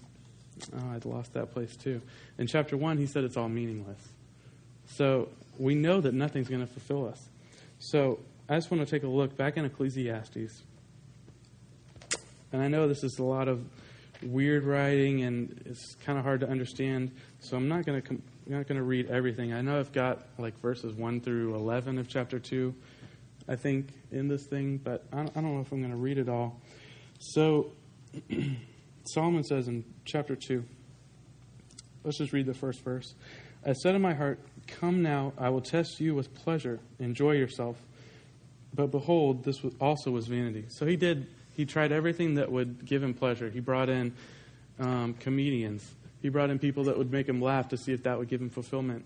oh, 0.73 0.91
I'd 0.93 1.05
lost 1.05 1.34
that 1.34 1.51
place 1.51 1.75
too. 1.75 2.01
In 2.38 2.47
chapter 2.47 2.77
1, 2.77 2.97
he 2.97 3.07
said 3.07 3.23
it's 3.23 3.38
all 3.38 3.49
meaningless. 3.49 4.01
So 4.88 5.29
we 5.57 5.75
know 5.75 6.01
that 6.01 6.13
nothing's 6.13 6.47
going 6.47 6.62
to 6.62 6.71
fulfill 6.71 7.07
us. 7.07 7.29
So 7.79 8.19
I 8.49 8.55
just 8.55 8.71
want 8.71 8.86
to 8.86 8.89
take 8.89 9.03
a 9.03 9.07
look 9.07 9.36
back 9.38 9.57
in 9.57 9.65
Ecclesiastes. 9.65 10.63
And 12.53 12.62
I 12.62 12.67
know 12.67 12.88
this 12.88 13.03
is 13.03 13.17
a 13.19 13.23
lot 13.23 13.47
of 13.47 13.63
weird 14.23 14.63
writing 14.65 15.23
and 15.23 15.62
it's 15.65 15.95
kind 16.05 16.17
of 16.17 16.23
hard 16.23 16.41
to 16.41 16.49
understand. 16.49 17.12
So 17.39 17.57
I'm 17.57 17.67
not 17.67 17.86
going 17.86 18.01
to 18.01 18.07
com- 18.07 18.21
not 18.47 18.67
going 18.67 18.77
to 18.77 18.84
read 18.84 19.10
everything. 19.10 19.53
I 19.53 19.62
know 19.62 19.79
I've 19.79 19.93
got 19.93 20.27
like 20.38 20.60
verses 20.60 20.93
1 20.93 21.21
through 21.21 21.55
11 21.55 21.97
of 21.97 22.07
chapter 22.07 22.39
2, 22.39 22.73
I 23.47 23.56
think, 23.56 23.88
in 24.12 24.27
this 24.27 24.45
thing, 24.45 24.77
but 24.77 25.06
I 25.12 25.17
don't, 25.17 25.30
I 25.30 25.41
don't 25.41 25.56
know 25.56 25.62
if 25.62 25.71
I'm 25.71 25.80
going 25.80 25.91
to 25.91 25.97
read 25.97 26.17
it 26.17 26.30
all. 26.30 26.60
So 27.19 27.71
Solomon 29.06 29.43
says 29.43 29.67
in 29.67 29.84
chapter 30.06 30.36
2, 30.36 30.63
let's 32.04 32.17
just 32.17 32.34
read 32.34 32.45
the 32.45 32.54
first 32.54 32.84
verse. 32.84 33.13
I 33.65 33.73
said 33.73 33.95
in 33.95 34.01
my 34.01 34.13
heart, 34.13 34.39
Come 34.67 35.01
now, 35.01 35.34
I 35.38 35.49
will 35.49 35.62
test 35.62 35.99
you 35.99 36.15
with 36.15 36.34
pleasure. 36.34 36.80
Enjoy 36.99 37.32
yourself. 37.32 37.77
But 38.73 38.88
behold, 38.88 39.43
this 39.43 39.62
also 39.80 40.12
was 40.12 40.27
vanity. 40.27 40.65
So 40.69 40.86
he 40.86 40.95
did, 40.95 41.27
he 41.56 41.65
tried 41.65 41.91
everything 41.91 42.36
that 42.36 42.51
would 42.51 42.86
give 42.86 43.04
him 43.04 43.13
pleasure. 43.13 43.49
He 43.49 43.60
brought 43.60 43.89
in 43.89 44.13
um, 44.80 45.13
comedians, 45.19 45.89
he 46.21 46.30
brought 46.30 46.49
in 46.49 46.60
people 46.60 46.86
that 46.86 46.97
would 46.97 47.12
make 47.12 47.27
him 47.27 47.41
laugh 47.41 47.69
to 47.69 47.77
see 47.77 47.91
if 47.91 48.04
that 48.04 48.17
would 48.17 48.30
give 48.30 48.41
him 48.41 48.49
fulfillment. 48.49 49.04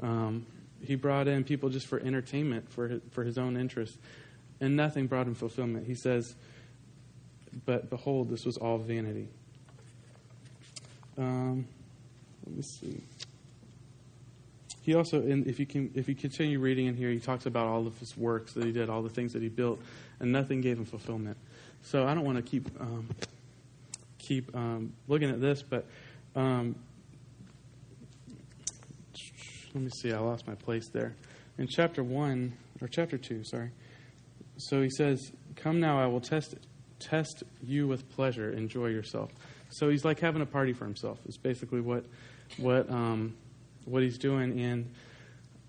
Um, 0.00 0.46
he 0.82 0.94
brought 0.94 1.28
in 1.28 1.44
people 1.44 1.68
just 1.68 1.86
for 1.86 1.98
entertainment, 2.00 2.70
for 2.70 2.88
his, 2.88 3.00
for 3.10 3.24
his 3.24 3.38
own 3.38 3.56
interest. 3.56 3.98
And 4.60 4.76
nothing 4.76 5.06
brought 5.06 5.26
him 5.26 5.34
fulfillment. 5.34 5.86
He 5.86 5.94
says, 5.94 6.34
But 7.64 7.90
behold, 7.90 8.30
this 8.30 8.44
was 8.44 8.56
all 8.56 8.78
vanity. 8.78 9.28
Um, 11.16 11.66
let 12.46 12.56
me 12.56 12.62
see. 12.62 13.02
He 14.82 14.94
also, 14.94 15.20
in, 15.20 15.46
if 15.46 15.60
you 15.60 15.66
can, 15.66 15.90
if 15.94 16.08
you 16.08 16.14
continue 16.14 16.60
reading 16.60 16.86
in 16.86 16.96
here, 16.96 17.10
he 17.10 17.18
talks 17.18 17.44
about 17.44 17.66
all 17.66 17.86
of 17.86 17.98
his 17.98 18.16
works 18.16 18.54
that 18.54 18.64
he 18.64 18.72
did, 18.72 18.88
all 18.88 19.02
the 19.02 19.10
things 19.10 19.34
that 19.34 19.42
he 19.42 19.48
built, 19.48 19.80
and 20.18 20.32
nothing 20.32 20.60
gave 20.60 20.78
him 20.78 20.86
fulfillment. 20.86 21.36
So 21.82 22.06
I 22.06 22.14
don't 22.14 22.24
want 22.24 22.36
to 22.36 22.42
keep 22.42 22.68
um, 22.80 23.08
keep 24.18 24.54
um, 24.56 24.92
looking 25.06 25.30
at 25.30 25.40
this, 25.40 25.62
but 25.62 25.84
um, 26.34 26.74
let 29.74 29.82
me 29.82 29.90
see. 29.90 30.12
I 30.12 30.18
lost 30.18 30.46
my 30.46 30.54
place 30.54 30.88
there. 30.88 31.14
In 31.58 31.66
chapter 31.66 32.02
one 32.02 32.52
or 32.80 32.88
chapter 32.88 33.18
two, 33.18 33.44
sorry. 33.44 33.70
So 34.56 34.82
he 34.82 34.90
says, 34.90 35.32
"Come 35.56 35.80
now, 35.80 36.00
I 36.00 36.06
will 36.06 36.20
test 36.20 36.54
test 36.98 37.42
you 37.62 37.86
with 37.86 38.08
pleasure. 38.10 38.50
Enjoy 38.52 38.86
yourself." 38.86 39.30
So 39.70 39.88
he's 39.88 40.04
like 40.04 40.20
having 40.20 40.42
a 40.42 40.46
party 40.46 40.72
for 40.72 40.84
himself. 40.84 41.18
It's 41.26 41.36
basically 41.36 41.80
what 41.80 42.04
what 42.56 42.90
um, 42.90 43.34
what 43.84 44.02
he's 44.02 44.18
doing. 44.18 44.60
And 44.60 44.90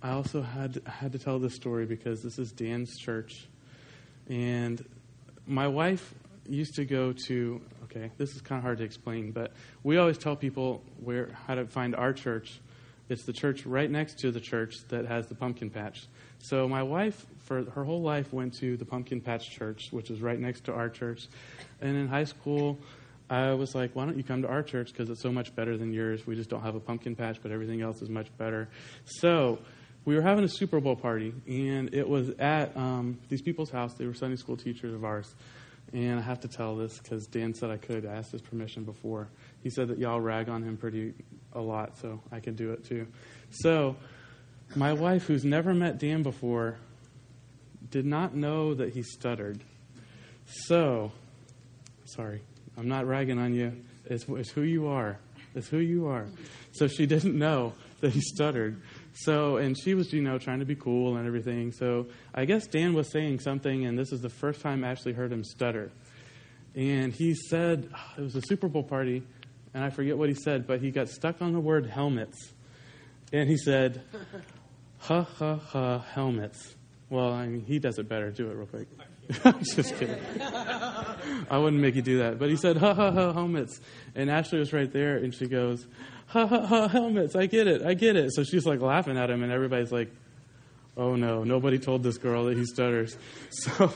I 0.01 0.12
also 0.12 0.41
had 0.41 0.81
had 0.85 1.12
to 1.12 1.19
tell 1.19 1.39
this 1.39 1.55
story 1.55 1.85
because 1.85 2.23
this 2.23 2.39
is 2.39 2.51
Dan's 2.51 2.97
church, 2.97 3.47
and 4.29 4.83
my 5.45 5.67
wife 5.67 6.13
used 6.47 6.75
to 6.75 6.85
go 6.85 7.13
to. 7.27 7.62
Okay, 7.85 8.12
this 8.17 8.35
is 8.35 8.41
kind 8.41 8.59
of 8.59 8.63
hard 8.63 8.77
to 8.77 8.83
explain, 8.83 9.31
but 9.31 9.51
we 9.83 9.97
always 9.97 10.17
tell 10.17 10.35
people 10.35 10.83
where 11.03 11.31
how 11.47 11.55
to 11.55 11.65
find 11.65 11.95
our 11.95 12.13
church. 12.13 12.59
It's 13.10 13.24
the 13.24 13.34
church 13.34 13.65
right 13.65 13.89
next 13.89 14.19
to 14.19 14.32
the 14.32 14.39
church 14.39 14.76
that 14.89 15.06
has 15.06 15.28
the 15.28 15.36
pumpkin 15.36 15.69
patch. 15.69 16.06
So 16.39 16.67
my 16.67 16.84
wife, 16.84 17.26
for 17.43 17.63
her 17.72 17.84
whole 17.84 18.02
life, 18.02 18.32
went 18.32 18.54
to 18.60 18.78
the 18.78 18.86
pumpkin 18.86 19.19
patch 19.19 19.50
church, 19.50 19.89
which 19.91 20.10
is 20.10 20.22
right 20.22 20.39
next 20.39 20.65
to 20.65 20.74
our 20.74 20.89
church. 20.89 21.28
And 21.82 21.98
in 21.98 22.08
high 22.08 22.24
school, 22.24 22.80
I 23.30 23.54
was 23.54 23.76
like, 23.76 23.95
why 23.95 24.06
don't 24.06 24.17
you 24.17 24.24
come 24.24 24.43
to 24.43 24.48
our 24.48 24.63
church 24.63 24.91
because 24.91 25.10
it's 25.10 25.22
so 25.22 25.32
much 25.32 25.56
better 25.56 25.78
than 25.78 25.91
yours. 25.91 26.26
We 26.26 26.36
just 26.36 26.50
don't 26.50 26.62
have 26.62 26.76
a 26.76 26.80
pumpkin 26.80 27.15
patch, 27.15 27.39
but 27.41 27.52
everything 27.52 27.82
else 27.82 28.02
is 28.02 28.10
much 28.10 28.28
better. 28.38 28.69
So 29.06 29.60
we 30.06 30.15
were 30.15 30.22
having 30.22 30.43
a 30.43 30.50
Super 30.50 30.80
Bowl 30.80 30.95
party, 30.95 31.34
and 31.48 31.93
it 31.93 32.08
was 32.08 32.30
at 32.39 32.76
um, 32.78 33.19
these 33.28 33.41
people's 33.41 33.69
house. 33.69 33.93
They 33.93 34.06
were 34.06 34.13
Sunday 34.13 34.38
school 34.38 34.58
teachers 34.58 34.93
of 34.93 35.04
ours. 35.04 35.34
And 35.91 36.19
I 36.19 36.21
have 36.21 36.39
to 36.41 36.47
tell 36.47 36.75
this 36.75 36.99
because 36.99 37.25
Dan 37.28 37.54
said 37.54 37.71
I 37.71 37.78
could. 37.78 38.06
I 38.06 38.13
asked 38.13 38.32
his 38.32 38.41
permission 38.41 38.84
before. 38.84 39.28
He 39.63 39.69
said 39.69 39.88
that 39.88 39.97
y'all 39.97 40.21
rag 40.21 40.49
on 40.49 40.63
him 40.63 40.78
pretty 40.78 41.13
a 41.54 41.62
lot, 41.62 41.97
so 41.97 42.21
I 42.32 42.39
can 42.39 42.56
do 42.56 42.71
it 42.71 42.86
too. 42.86 43.08
So 43.49 43.95
my 44.75 44.93
wife, 44.93 45.25
who's 45.25 45.43
never 45.43 45.73
met 45.73 45.97
Dan 45.97 46.21
before, 46.21 46.78
did 47.89 48.06
not 48.06 48.36
know 48.36 48.75
that 48.75 48.93
he 48.93 49.02
stuttered. 49.02 49.62
So, 50.45 51.12
sorry. 52.06 52.41
I'm 52.78 52.88
not 52.88 53.08
ragging 53.08 53.39
on 53.39 53.54
you. 53.54 53.84
It's, 54.06 54.25
it's 54.30 54.52
who 54.52 54.62
you 54.62 54.88
are. 54.88 55.17
It's 55.56 55.67
who 55.67 55.80
you 55.80 56.08
are. 56.08 56.28
So 56.71 56.88
she 56.88 57.06
didn't 57.06 57.38
know 57.38 57.73
that 58.02 58.12
he 58.12 58.21
stuttered. 58.21 58.82
So, 59.13 59.58
and 59.58 59.78
she 59.78 59.93
was, 59.93 60.13
you 60.13 60.22
know, 60.22 60.38
trying 60.38 60.60
to 60.60 60.65
be 60.65 60.76
cool 60.76 61.17
and 61.17 61.28
everything. 61.28 61.72
So 61.72 62.08
I 62.34 62.45
guess 62.45 62.67
Dan 62.67 62.93
was 62.93 63.12
saying 63.12 63.39
something, 63.39 63.86
and 63.86 63.98
this 63.98 64.12
is 64.12 64.22
the 64.22 64.30
first 64.30 64.62
time 64.62 64.84
I 64.84 64.89
actually 64.89 65.13
heard 65.13 65.32
him 65.32 65.43
stutter. 65.43 65.91
And 66.76 67.13
he 67.13 67.34
said, 67.34 67.89
ah, 67.93 68.13
it 68.17 68.22
was 68.22 68.36
a 68.36 68.41
Super 68.45 68.67
Bowl 68.67 68.84
party, 68.84 69.24
and 69.74 69.84
I 69.84 69.89
forget 69.89 70.17
what 70.17 70.30
he 70.30 70.36
said, 70.36 70.67
but 70.67 70.82
he 70.82 70.91
got 70.91 71.10
stuck 71.10 71.41
on 71.41 71.54
the 71.54 71.60
word 71.60 71.88
helmets. 71.88 72.54
And 73.34 73.50
he 73.50 73.58
said, 73.58 74.02
ha, 75.00 75.24
ha, 75.24 75.56
ha, 75.56 76.00
helmets. 76.00 76.76
Well, 77.10 77.32
I 77.32 77.48
mean, 77.48 77.65
he 77.65 77.80
does 77.80 77.98
it 77.98 78.08
better. 78.08 78.30
Do 78.32 78.50
it 78.50 78.56
real 78.56 78.67
quick. 78.67 78.88
I'm 79.46 79.60
just 79.63 79.96
kidding. 79.98 80.18
I 81.50 81.58
wouldn't 81.58 81.82
make 81.82 81.96
you 81.96 82.02
do 82.02 82.20
that. 82.20 82.39
But 82.39 82.50
he 82.50 82.56
said, 82.56 82.78
ha 82.78 82.94
ha 82.94 83.12
ha, 83.12 83.34
helmets. 83.34 83.80
And 84.15 84.30
Ashley 84.30 84.60
was 84.60 84.74
right 84.74 84.92
there, 84.92 85.18
and 85.18 85.34
she 85.34 85.48
goes, 85.48 85.86
ha 86.28 86.48
ha 86.48 86.65
ha, 86.65 86.88
helmets. 86.88 87.36
I 87.36 87.46
get 87.46 87.68
it. 87.68 87.84
I 87.84 87.94
get 87.94 88.15
it. 88.15 88.34
So 88.34 88.44
she's 88.44 88.65
like 88.65 88.82
laughing 88.82 89.18
at 89.18 89.30
him, 89.30 89.44
and 89.44 89.52
everybody's 89.52 89.92
like, 89.92 90.12
oh 90.98 91.15
no, 91.15 91.44
nobody 91.44 91.80
told 91.80 92.04
this 92.04 92.18
girl 92.18 92.46
that 92.46 92.58
he 92.58 92.65
stutters. 92.65 93.18
So 93.52 93.92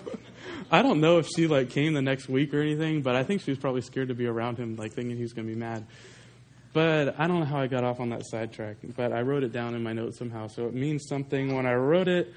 I 0.71 0.81
don't 0.81 0.99
know 0.99 1.19
if 1.19 1.27
she 1.35 1.47
like 1.47 1.69
came 1.69 1.93
the 1.93 2.01
next 2.01 2.27
week 2.27 2.53
or 2.53 2.61
anything, 2.61 3.01
but 3.01 3.15
I 3.15 3.23
think 3.23 3.41
she 3.41 3.51
was 3.51 3.57
probably 3.57 3.81
scared 3.81 4.09
to 4.09 4.15
be 4.15 4.25
around 4.25 4.57
him, 4.57 4.75
like 4.75 4.93
thinking 4.93 5.15
he 5.15 5.21
was 5.21 5.33
going 5.33 5.47
to 5.47 5.53
be 5.53 5.59
mad. 5.59 5.85
But 6.73 7.19
I 7.19 7.27
don't 7.27 7.39
know 7.39 7.45
how 7.45 7.59
I 7.59 7.67
got 7.67 7.83
off 7.83 7.99
on 7.99 8.09
that 8.09 8.25
sidetrack. 8.25 8.77
But 8.95 9.13
I 9.13 9.21
wrote 9.21 9.43
it 9.43 9.51
down 9.51 9.75
in 9.75 9.83
my 9.83 9.93
notes 9.93 10.17
somehow, 10.17 10.47
so 10.47 10.65
it 10.65 10.73
means 10.73 11.05
something 11.07 11.55
when 11.55 11.65
I 11.65 11.75
wrote 11.75 12.07
it. 12.07 12.33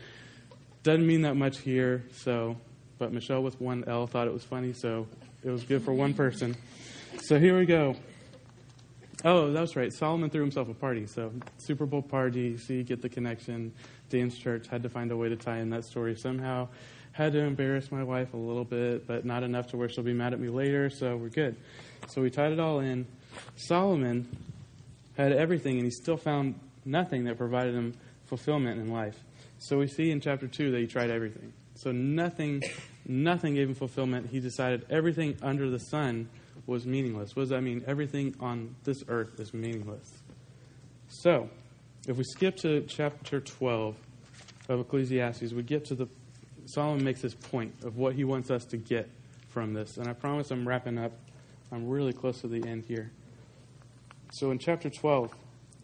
Doesn't 0.83 1.07
mean 1.07 1.23
that 1.23 1.37
much 1.37 1.59
here, 1.59 2.05
so 2.13 2.57
but 2.99 3.13
Michelle 3.13 3.43
with 3.43 3.61
one 3.61 3.85
L 3.87 4.07
thought 4.07 4.27
it 4.27 4.33
was 4.33 4.45
funny, 4.45 4.73
so 4.73 5.07
it 5.45 5.51
was 5.51 5.63
good 5.65 5.83
for 5.83 5.93
one 5.93 6.15
person. 6.15 6.57
So 7.23 7.39
here 7.39 7.59
we 7.59 7.67
go. 7.67 7.97
Oh, 9.25 9.51
that's 9.51 9.77
right. 9.77 9.93
Solomon 9.93 10.31
threw 10.31 10.43
himself 10.43 10.69
a 10.69 10.75
party. 10.75 11.07
So 11.07 11.33
Super 11.59 11.87
Bowl 11.87 12.03
party. 12.03 12.57
See, 12.59 12.83
get 12.83 13.03
the 13.03 13.09
connection. 13.09 13.73
Dan's 14.11 14.37
church 14.39 14.69
had 14.69 14.83
to 14.83 14.89
find 14.89 15.11
a 15.11 15.17
way 15.17 15.29
to 15.29 15.37
tie 15.37 15.59
in 15.59 15.71
that 15.71 15.85
story 15.85 16.17
somehow. 16.17 16.69
Had 17.13 17.33
to 17.33 17.41
embarrass 17.41 17.91
my 17.91 18.03
wife 18.03 18.35
a 18.35 18.37
little 18.37 18.65
bit, 18.65 19.07
but 19.07 19.25
not 19.25 19.43
enough 19.43 19.69
to 19.69 19.77
where 19.77 19.89
she'll 19.89 20.05
be 20.05 20.13
mad 20.13 20.33
at 20.33 20.41
me 20.41 20.49
later. 20.49 20.91
So 20.91 21.17
we're 21.17 21.31
good. 21.31 21.57
So 22.09 22.21
we 22.21 22.31
tied 22.31 22.53
it 22.53 22.61
all 22.61 22.81
in. 22.81 23.07
Solomon 23.57 24.29
had 25.17 25.33
everything, 25.33 25.77
and 25.77 25.85
he 25.85 25.91
still 25.91 26.19
found 26.19 26.61
nothing 26.85 27.25
that 27.25 27.39
provided 27.39 27.75
him 27.75 27.95
fulfillment 28.27 28.79
in 28.79 28.93
life. 28.93 29.19
So 29.59 29.79
we 29.79 29.89
see 29.89 30.11
in 30.11 30.21
chapter 30.21 30.47
two 30.47 30.71
that 30.73 30.79
he 30.79 30.87
tried 30.87 31.11
everything. 31.11 31.53
So 31.77 31.93
nothing, 31.93 32.63
nothing 33.07 33.55
gave 33.55 33.69
him 33.69 33.75
fulfillment. 33.75 34.31
He 34.31 34.41
decided 34.41 34.87
everything 34.91 35.37
under 35.43 35.71
the 35.71 35.79
sun 35.79 36.29
was 36.67 36.87
meaningless. 36.87 37.37
What 37.37 37.43
does 37.43 37.51
that 37.51 37.63
mean? 37.63 37.85
Everything 37.87 38.35
on 38.41 38.75
this 38.85 39.05
earth 39.09 39.39
is 39.39 39.55
meaningless. 39.55 40.11
So, 41.09 41.49
if 42.09 42.17
we 42.17 42.25
skip 42.25 42.57
to 42.59 42.81
chapter 42.89 43.41
12 43.41 43.95
of 44.69 44.81
Ecclesiastes, 44.81 45.53
we 45.53 45.63
get 45.63 45.85
to 45.87 45.95
the 45.95 46.09
Solomon 46.67 47.05
makes 47.05 47.23
this 47.23 47.35
point 47.35 47.75
of 47.85 47.97
what 47.97 48.15
he 48.15 48.25
wants 48.25 48.51
us 48.51 48.65
to 48.67 48.77
get 48.77 49.09
from 49.49 49.73
this. 49.73 49.99
And 49.99 50.09
I 50.09 50.13
promise 50.15 50.51
I'm 50.51 50.67
wrapping 50.67 50.99
up. 50.99 51.13
I'm 51.71 51.89
really 51.89 52.13
close 52.13 52.41
to 52.41 52.49
the 52.49 52.67
end 52.67 52.85
here. 52.87 53.13
So 54.33 54.51
in 54.51 54.59
chapter 54.59 54.91
12, 54.91 55.33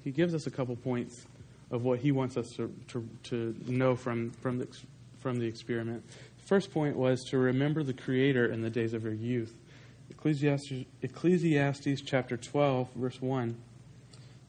he 0.02 0.10
gives 0.10 0.34
us 0.34 0.46
a 0.46 0.50
couple 0.50 0.74
points 0.74 1.24
of 1.70 1.84
what 1.84 2.00
he 2.00 2.10
wants 2.10 2.36
us 2.36 2.50
to, 2.56 2.74
to, 2.88 3.08
to 3.24 3.54
know 3.66 3.94
from, 3.94 4.30
from 4.32 4.58
the, 4.58 4.68
from 5.22 5.38
the 5.38 5.46
experiment. 5.46 6.02
The 6.38 6.44
First 6.44 6.72
point 6.72 6.96
was 6.96 7.24
to 7.30 7.38
remember 7.38 7.82
the 7.82 7.94
Creator 7.94 8.46
in 8.46 8.60
the 8.60 8.70
days 8.70 8.92
of 8.92 9.04
your 9.04 9.14
youth. 9.14 9.54
Ecclesiastes, 10.10 10.84
Ecclesiastes 11.00 12.02
chapter 12.02 12.36
12, 12.36 12.88
verse 12.96 13.22
1 13.22 13.56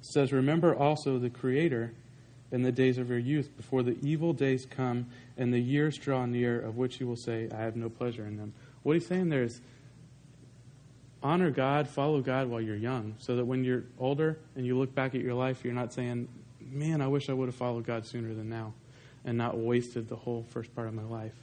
says, 0.02 0.34
Remember 0.34 0.76
also 0.76 1.20
the 1.20 1.30
Creator 1.30 1.94
in 2.52 2.64
the 2.64 2.72
days 2.72 2.98
of 2.98 3.10
your 3.10 3.20
youth, 3.20 3.56
before 3.56 3.82
the 3.84 3.98
evil 4.02 4.34
days 4.34 4.66
come 4.66 5.08
and 5.38 5.54
the 5.54 5.60
years 5.60 5.98
draw 5.98 6.26
near, 6.26 6.60
of 6.60 6.76
which 6.76 7.00
you 7.00 7.08
will 7.08 7.16
say, 7.16 7.48
I 7.52 7.62
have 7.62 7.76
no 7.76 7.90
pleasure 7.90 8.26
in 8.26 8.38
them. 8.38 8.54
What 8.84 8.94
he's 8.94 9.08
saying 9.08 9.30
there 9.30 9.44
is 9.44 9.62
honor 11.22 11.50
God, 11.52 11.88
follow 11.88 12.22
God 12.22 12.50
while 12.50 12.62
you're 12.62 12.76
young, 12.76 13.16
so 13.20 13.36
that 13.38 13.46
when 13.46 13.64
you're 13.64 13.86
older 13.98 14.38
and 14.56 14.66
you 14.66 14.78
look 14.78 14.94
back 14.94 15.16
at 15.16 15.22
your 15.22 15.34
life, 15.34 15.64
you're 15.64 15.74
not 15.74 15.94
saying, 15.94 16.28
Man, 16.60 17.02
I 17.02 17.08
wish 17.08 17.30
I 17.30 17.34
would 17.34 17.48
have 17.48 17.56
followed 17.56 17.86
God 17.86 18.06
sooner 18.06 18.34
than 18.34 18.50
now 18.50 18.74
and 19.26 19.38
not 19.38 19.58
wasted 19.58 20.10
the 20.10 20.16
whole 20.16 20.46
first 20.50 20.74
part 20.76 20.88
of 20.88 20.94
my 20.94 21.04
life. 21.04 21.36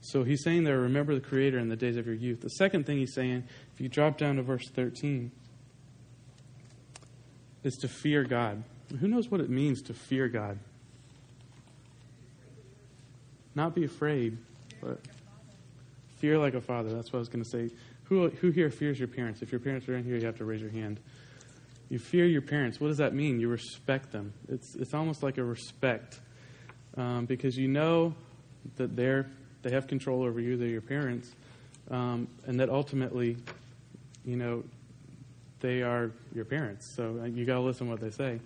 So 0.00 0.22
he's 0.22 0.42
saying 0.42 0.64
there, 0.64 0.78
remember 0.78 1.14
the 1.14 1.20
Creator 1.20 1.58
in 1.58 1.68
the 1.68 1.76
days 1.76 1.96
of 1.96 2.06
your 2.06 2.14
youth. 2.14 2.40
The 2.40 2.50
second 2.50 2.86
thing 2.86 2.98
he's 2.98 3.14
saying, 3.14 3.44
if 3.74 3.80
you 3.80 3.88
drop 3.88 4.16
down 4.18 4.36
to 4.36 4.42
verse 4.42 4.68
13, 4.74 5.32
is 7.64 7.74
to 7.76 7.88
fear 7.88 8.24
God. 8.24 8.62
Who 9.00 9.08
knows 9.08 9.28
what 9.30 9.40
it 9.40 9.50
means 9.50 9.82
to 9.82 9.94
fear 9.94 10.28
God? 10.28 10.58
Not 13.54 13.74
be 13.74 13.84
afraid, 13.84 14.38
but 14.80 15.00
fear 16.18 16.38
like 16.38 16.54
a 16.54 16.60
father. 16.60 16.90
That's 16.90 17.12
what 17.12 17.18
I 17.18 17.20
was 17.20 17.28
going 17.28 17.44
to 17.44 17.50
say. 17.50 17.70
Who, 18.04 18.28
who 18.30 18.50
here 18.50 18.70
fears 18.70 18.98
your 18.98 19.08
parents? 19.08 19.42
If 19.42 19.50
your 19.50 19.60
parents 19.60 19.88
are 19.88 19.96
in 19.96 20.04
here, 20.04 20.16
you 20.16 20.26
have 20.26 20.38
to 20.38 20.44
raise 20.44 20.62
your 20.62 20.70
hand. 20.70 21.00
You 21.88 21.98
fear 21.98 22.26
your 22.26 22.42
parents. 22.42 22.80
What 22.80 22.88
does 22.88 22.98
that 22.98 23.14
mean? 23.14 23.40
You 23.40 23.48
respect 23.48 24.12
them. 24.12 24.32
It's, 24.48 24.76
it's 24.76 24.94
almost 24.94 25.22
like 25.22 25.38
a 25.38 25.44
respect 25.44 26.20
um, 26.98 27.24
because 27.24 27.56
you 27.56 27.68
know 27.68 28.14
that 28.76 28.94
they're, 28.96 29.30
they 29.62 29.70
have 29.70 29.86
control 29.86 30.22
over 30.22 30.40
you, 30.40 30.56
they're 30.56 30.68
your 30.68 30.82
parents, 30.82 31.30
um, 31.90 32.28
and 32.46 32.60
that 32.60 32.68
ultimately, 32.68 33.36
you 34.24 34.36
know, 34.36 34.64
they 35.60 35.82
are 35.82 36.10
your 36.34 36.44
parents. 36.44 36.94
So 36.94 37.20
uh, 37.22 37.26
you 37.26 37.44
got 37.44 37.54
to 37.54 37.60
listen 37.60 37.86
to 37.86 37.92
what 37.92 38.00
they 38.00 38.10
say. 38.10 38.40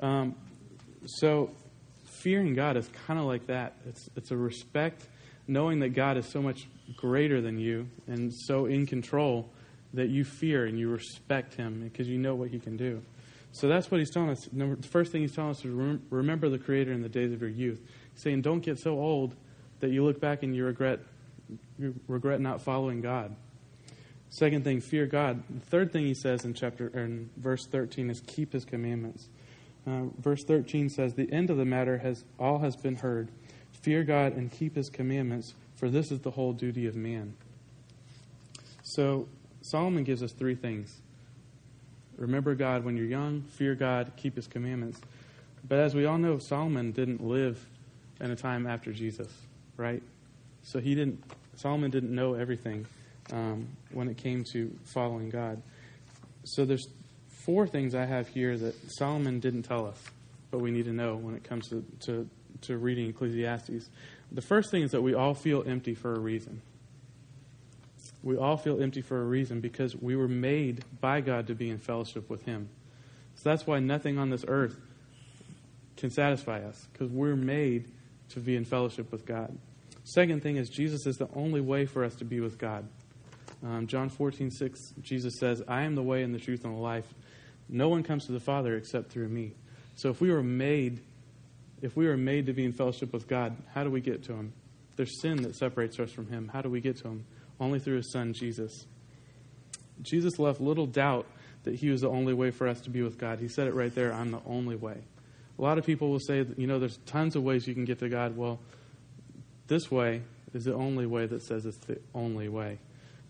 Um, 0.00 0.34
so 1.06 1.50
fearing 2.22 2.54
God 2.54 2.76
is 2.76 2.88
kind 3.06 3.18
of 3.18 3.26
like 3.26 3.46
that. 3.48 3.74
It's, 3.88 4.08
it's 4.16 4.30
a 4.30 4.36
respect, 4.36 5.06
knowing 5.46 5.80
that 5.80 5.90
God 5.90 6.16
is 6.16 6.26
so 6.26 6.40
much 6.40 6.68
greater 6.96 7.40
than 7.40 7.58
you 7.58 7.88
and 8.06 8.32
so 8.32 8.66
in 8.66 8.86
control 8.86 9.48
that 9.94 10.08
you 10.08 10.24
fear 10.24 10.66
and 10.66 10.78
you 10.78 10.88
respect 10.88 11.54
him 11.54 11.80
because 11.82 12.08
you 12.08 12.18
know 12.18 12.34
what 12.34 12.50
he 12.50 12.58
can 12.58 12.76
do. 12.76 13.02
So 13.54 13.68
that's 13.68 13.88
what 13.88 14.00
he's 14.00 14.10
telling 14.10 14.30
us. 14.30 14.48
Number, 14.50 14.74
the 14.74 14.88
first 14.88 15.12
thing 15.12 15.20
he's 15.20 15.32
telling 15.32 15.52
us 15.52 15.64
is 15.64 15.70
remember 16.10 16.48
the 16.48 16.58
Creator 16.58 16.92
in 16.92 17.02
the 17.02 17.08
days 17.08 17.32
of 17.32 17.40
your 17.40 17.48
youth. 17.48 17.80
He's 18.12 18.20
saying, 18.20 18.42
don't 18.42 18.58
get 18.58 18.80
so 18.80 18.98
old 18.98 19.36
that 19.78 19.90
you 19.90 20.04
look 20.04 20.20
back 20.20 20.42
and 20.42 20.56
you 20.56 20.64
regret, 20.64 20.98
you 21.78 21.94
regret 22.08 22.40
not 22.40 22.62
following 22.62 23.00
God. 23.00 23.36
Second 24.28 24.64
thing, 24.64 24.80
fear 24.80 25.06
God. 25.06 25.44
The 25.48 25.60
third 25.66 25.92
thing 25.92 26.04
he 26.04 26.14
says 26.14 26.44
in 26.44 26.52
chapter 26.52 26.88
in 26.88 27.30
verse 27.36 27.64
13 27.66 28.10
is 28.10 28.20
keep 28.26 28.52
his 28.52 28.64
commandments. 28.64 29.28
Uh, 29.86 30.06
verse 30.18 30.42
13 30.42 30.88
says, 30.88 31.14
"The 31.14 31.30
end 31.30 31.48
of 31.48 31.56
the 31.56 31.64
matter 31.64 31.98
has 31.98 32.24
all 32.40 32.58
has 32.58 32.74
been 32.74 32.96
heard. 32.96 33.28
Fear 33.70 34.02
God 34.02 34.32
and 34.32 34.50
keep 34.50 34.74
his 34.74 34.90
commandments, 34.90 35.54
for 35.76 35.88
this 35.88 36.10
is 36.10 36.20
the 36.20 36.32
whole 36.32 36.52
duty 36.52 36.86
of 36.86 36.96
man." 36.96 37.34
So 38.82 39.28
Solomon 39.62 40.02
gives 40.02 40.24
us 40.24 40.32
three 40.32 40.56
things. 40.56 41.02
Remember 42.16 42.54
God 42.54 42.84
when 42.84 42.96
you're 42.96 43.06
young, 43.06 43.42
fear 43.42 43.74
God, 43.74 44.12
keep 44.16 44.36
his 44.36 44.46
commandments. 44.46 45.00
But 45.66 45.78
as 45.78 45.94
we 45.94 46.04
all 46.04 46.18
know, 46.18 46.38
Solomon 46.38 46.92
didn't 46.92 47.22
live 47.22 47.64
in 48.20 48.30
a 48.30 48.36
time 48.36 48.66
after 48.66 48.92
Jesus, 48.92 49.28
right? 49.76 50.02
So 50.62 50.78
he 50.78 50.94
didn't 50.94 51.22
Solomon 51.56 51.90
didn't 51.90 52.14
know 52.14 52.34
everything 52.34 52.86
um, 53.32 53.68
when 53.92 54.08
it 54.08 54.16
came 54.16 54.44
to 54.52 54.76
following 54.84 55.30
God. 55.30 55.62
So 56.44 56.64
there's 56.64 56.86
four 57.44 57.66
things 57.66 57.94
I 57.94 58.04
have 58.04 58.28
here 58.28 58.56
that 58.58 58.74
Solomon 58.92 59.40
didn't 59.40 59.62
tell 59.62 59.86
us, 59.86 60.02
but 60.50 60.58
we 60.60 60.70
need 60.70 60.86
to 60.86 60.92
know 60.92 61.16
when 61.16 61.34
it 61.34 61.44
comes 61.44 61.68
to, 61.68 61.84
to, 62.06 62.28
to 62.62 62.76
reading 62.76 63.08
Ecclesiastes. 63.08 63.88
The 64.32 64.42
first 64.42 64.70
thing 64.70 64.82
is 64.82 64.90
that 64.90 65.02
we 65.02 65.14
all 65.14 65.34
feel 65.34 65.62
empty 65.66 65.94
for 65.94 66.12
a 66.12 66.18
reason. 66.18 66.60
We 68.24 68.38
all 68.38 68.56
feel 68.56 68.82
empty 68.82 69.02
for 69.02 69.20
a 69.20 69.24
reason 69.24 69.60
because 69.60 69.94
we 69.94 70.16
were 70.16 70.28
made 70.28 70.82
by 70.98 71.20
God 71.20 71.46
to 71.48 71.54
be 71.54 71.68
in 71.68 71.78
fellowship 71.78 72.30
with 72.30 72.42
Him. 72.44 72.70
So 73.34 73.50
that's 73.50 73.66
why 73.66 73.80
nothing 73.80 74.18
on 74.18 74.30
this 74.30 74.46
earth 74.48 74.80
can 75.98 76.10
satisfy 76.10 76.64
us 76.64 76.88
because 76.90 77.10
we're 77.10 77.36
made 77.36 77.92
to 78.30 78.40
be 78.40 78.56
in 78.56 78.64
fellowship 78.64 79.12
with 79.12 79.26
God. 79.26 79.56
Second 80.04 80.42
thing 80.42 80.56
is, 80.56 80.70
Jesus 80.70 81.06
is 81.06 81.16
the 81.16 81.28
only 81.34 81.60
way 81.60 81.84
for 81.84 82.02
us 82.02 82.14
to 82.16 82.24
be 82.24 82.40
with 82.40 82.56
God. 82.58 82.88
Um, 83.62 83.86
John 83.86 84.08
14, 84.08 84.50
6, 84.50 84.80
Jesus 85.02 85.34
says, 85.38 85.62
I 85.68 85.82
am 85.82 85.94
the 85.94 86.02
way 86.02 86.22
and 86.22 86.34
the 86.34 86.38
truth 86.38 86.64
and 86.64 86.74
the 86.74 86.80
life. 86.80 87.12
No 87.68 87.90
one 87.90 88.02
comes 88.02 88.24
to 88.26 88.32
the 88.32 88.40
Father 88.40 88.74
except 88.76 89.10
through 89.10 89.28
me. 89.28 89.52
So 89.96 90.08
if 90.08 90.22
we 90.22 90.30
were 90.30 90.42
made, 90.42 91.00
if 91.82 91.94
we 91.94 92.06
were 92.06 92.16
made 92.16 92.46
to 92.46 92.54
be 92.54 92.64
in 92.64 92.72
fellowship 92.72 93.12
with 93.12 93.28
God, 93.28 93.54
how 93.74 93.84
do 93.84 93.90
we 93.90 94.00
get 94.00 94.24
to 94.24 94.32
Him? 94.32 94.54
There's 94.96 95.20
sin 95.20 95.42
that 95.42 95.56
separates 95.56 95.98
us 95.98 96.10
from 96.10 96.28
Him. 96.28 96.50
How 96.52 96.62
do 96.62 96.70
we 96.70 96.80
get 96.80 96.96
to 96.98 97.08
Him? 97.08 97.26
Only 97.60 97.78
through 97.78 97.96
His 97.96 98.12
Son, 98.12 98.32
Jesus. 98.32 98.86
Jesus 100.02 100.38
left 100.38 100.60
little 100.60 100.86
doubt 100.86 101.26
that 101.64 101.74
He 101.76 101.90
was 101.90 102.00
the 102.02 102.08
only 102.08 102.34
way 102.34 102.50
for 102.50 102.66
us 102.66 102.80
to 102.82 102.90
be 102.90 103.02
with 103.02 103.18
God. 103.18 103.38
He 103.38 103.48
said 103.48 103.68
it 103.68 103.74
right 103.74 103.94
there 103.94 104.12
I'm 104.12 104.30
the 104.30 104.42
only 104.46 104.76
way. 104.76 104.98
A 105.58 105.62
lot 105.62 105.78
of 105.78 105.86
people 105.86 106.10
will 106.10 106.20
say, 106.20 106.42
that, 106.42 106.58
you 106.58 106.66
know, 106.66 106.78
there's 106.78 106.98
tons 107.06 107.36
of 107.36 107.42
ways 107.42 107.66
you 107.66 107.74
can 107.74 107.84
get 107.84 108.00
to 108.00 108.08
God. 108.08 108.36
Well, 108.36 108.58
this 109.68 109.90
way 109.90 110.22
is 110.52 110.64
the 110.64 110.74
only 110.74 111.06
way 111.06 111.26
that 111.26 111.42
says 111.42 111.64
it's 111.64 111.78
the 111.78 111.98
only 112.14 112.48
way. 112.48 112.78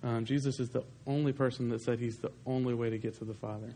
Um, 0.02 0.24
Jesus 0.24 0.60
is 0.60 0.68
the 0.68 0.84
only 1.06 1.32
person 1.32 1.70
that 1.70 1.82
said 1.82 1.98
he's 1.98 2.18
the 2.18 2.30
only 2.46 2.74
way 2.74 2.90
to 2.90 2.98
get 2.98 3.18
to 3.18 3.24
the 3.24 3.34
Father. 3.34 3.74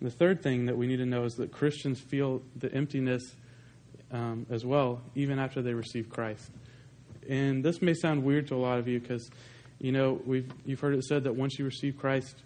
And 0.00 0.10
the 0.10 0.10
third 0.10 0.42
thing 0.42 0.66
that 0.66 0.76
we 0.76 0.86
need 0.86 0.98
to 0.98 1.06
know 1.06 1.24
is 1.24 1.34
that 1.36 1.52
Christians 1.52 2.00
feel 2.00 2.42
the 2.56 2.72
emptiness 2.74 3.22
um, 4.12 4.46
as 4.50 4.64
well, 4.64 5.00
even 5.14 5.38
after 5.38 5.62
they 5.62 5.72
receive 5.72 6.10
Christ. 6.10 6.50
And 7.28 7.64
this 7.64 7.80
may 7.80 7.94
sound 7.94 8.22
weird 8.22 8.48
to 8.48 8.54
a 8.54 8.56
lot 8.56 8.78
of 8.78 8.88
you 8.88 9.00
because, 9.00 9.30
you 9.84 9.92
know, 9.92 10.18
we've, 10.24 10.50
you've 10.64 10.80
heard 10.80 10.94
it 10.94 11.04
said 11.04 11.24
that 11.24 11.36
once 11.36 11.58
you 11.58 11.64
receive 11.66 11.98
Christ, 11.98 12.42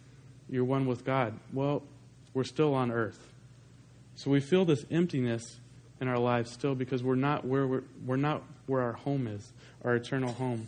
you're 0.50 0.64
one 0.64 0.86
with 0.86 1.04
God. 1.04 1.38
Well, 1.52 1.84
we're 2.34 2.42
still 2.42 2.74
on 2.74 2.90
earth. 2.90 3.24
So 4.16 4.32
we 4.32 4.40
feel 4.40 4.64
this 4.64 4.84
emptiness 4.90 5.60
in 6.00 6.08
our 6.08 6.18
lives 6.18 6.50
still 6.50 6.74
because 6.74 7.04
we're 7.04 7.14
not 7.14 7.44
where 7.44 7.64
we're, 7.64 7.84
we're 8.04 8.16
not 8.16 8.42
where 8.66 8.82
our 8.82 8.94
home 8.94 9.28
is, 9.28 9.52
our 9.84 9.94
eternal 9.94 10.32
home, 10.32 10.66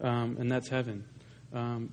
um, 0.00 0.36
and 0.38 0.52
that's 0.52 0.68
heaven. 0.68 1.04
Um, 1.52 1.90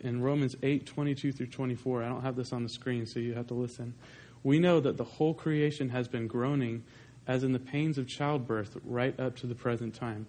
in 0.00 0.20
Romans 0.20 0.54
8 0.62 0.84
22 0.84 1.32
through 1.32 1.46
24, 1.46 2.02
I 2.02 2.08
don't 2.10 2.20
have 2.20 2.36
this 2.36 2.52
on 2.52 2.64
the 2.64 2.68
screen, 2.68 3.06
so 3.06 3.18
you 3.18 3.32
have 3.32 3.46
to 3.46 3.54
listen. 3.54 3.94
We 4.42 4.58
know 4.58 4.78
that 4.80 4.98
the 4.98 5.04
whole 5.04 5.32
creation 5.32 5.88
has 5.88 6.06
been 6.06 6.26
groaning 6.26 6.84
as 7.26 7.42
in 7.42 7.52
the 7.52 7.58
pains 7.58 7.96
of 7.96 8.08
childbirth 8.08 8.76
right 8.84 9.18
up 9.18 9.36
to 9.36 9.46
the 9.46 9.54
present 9.54 9.94
time. 9.94 10.26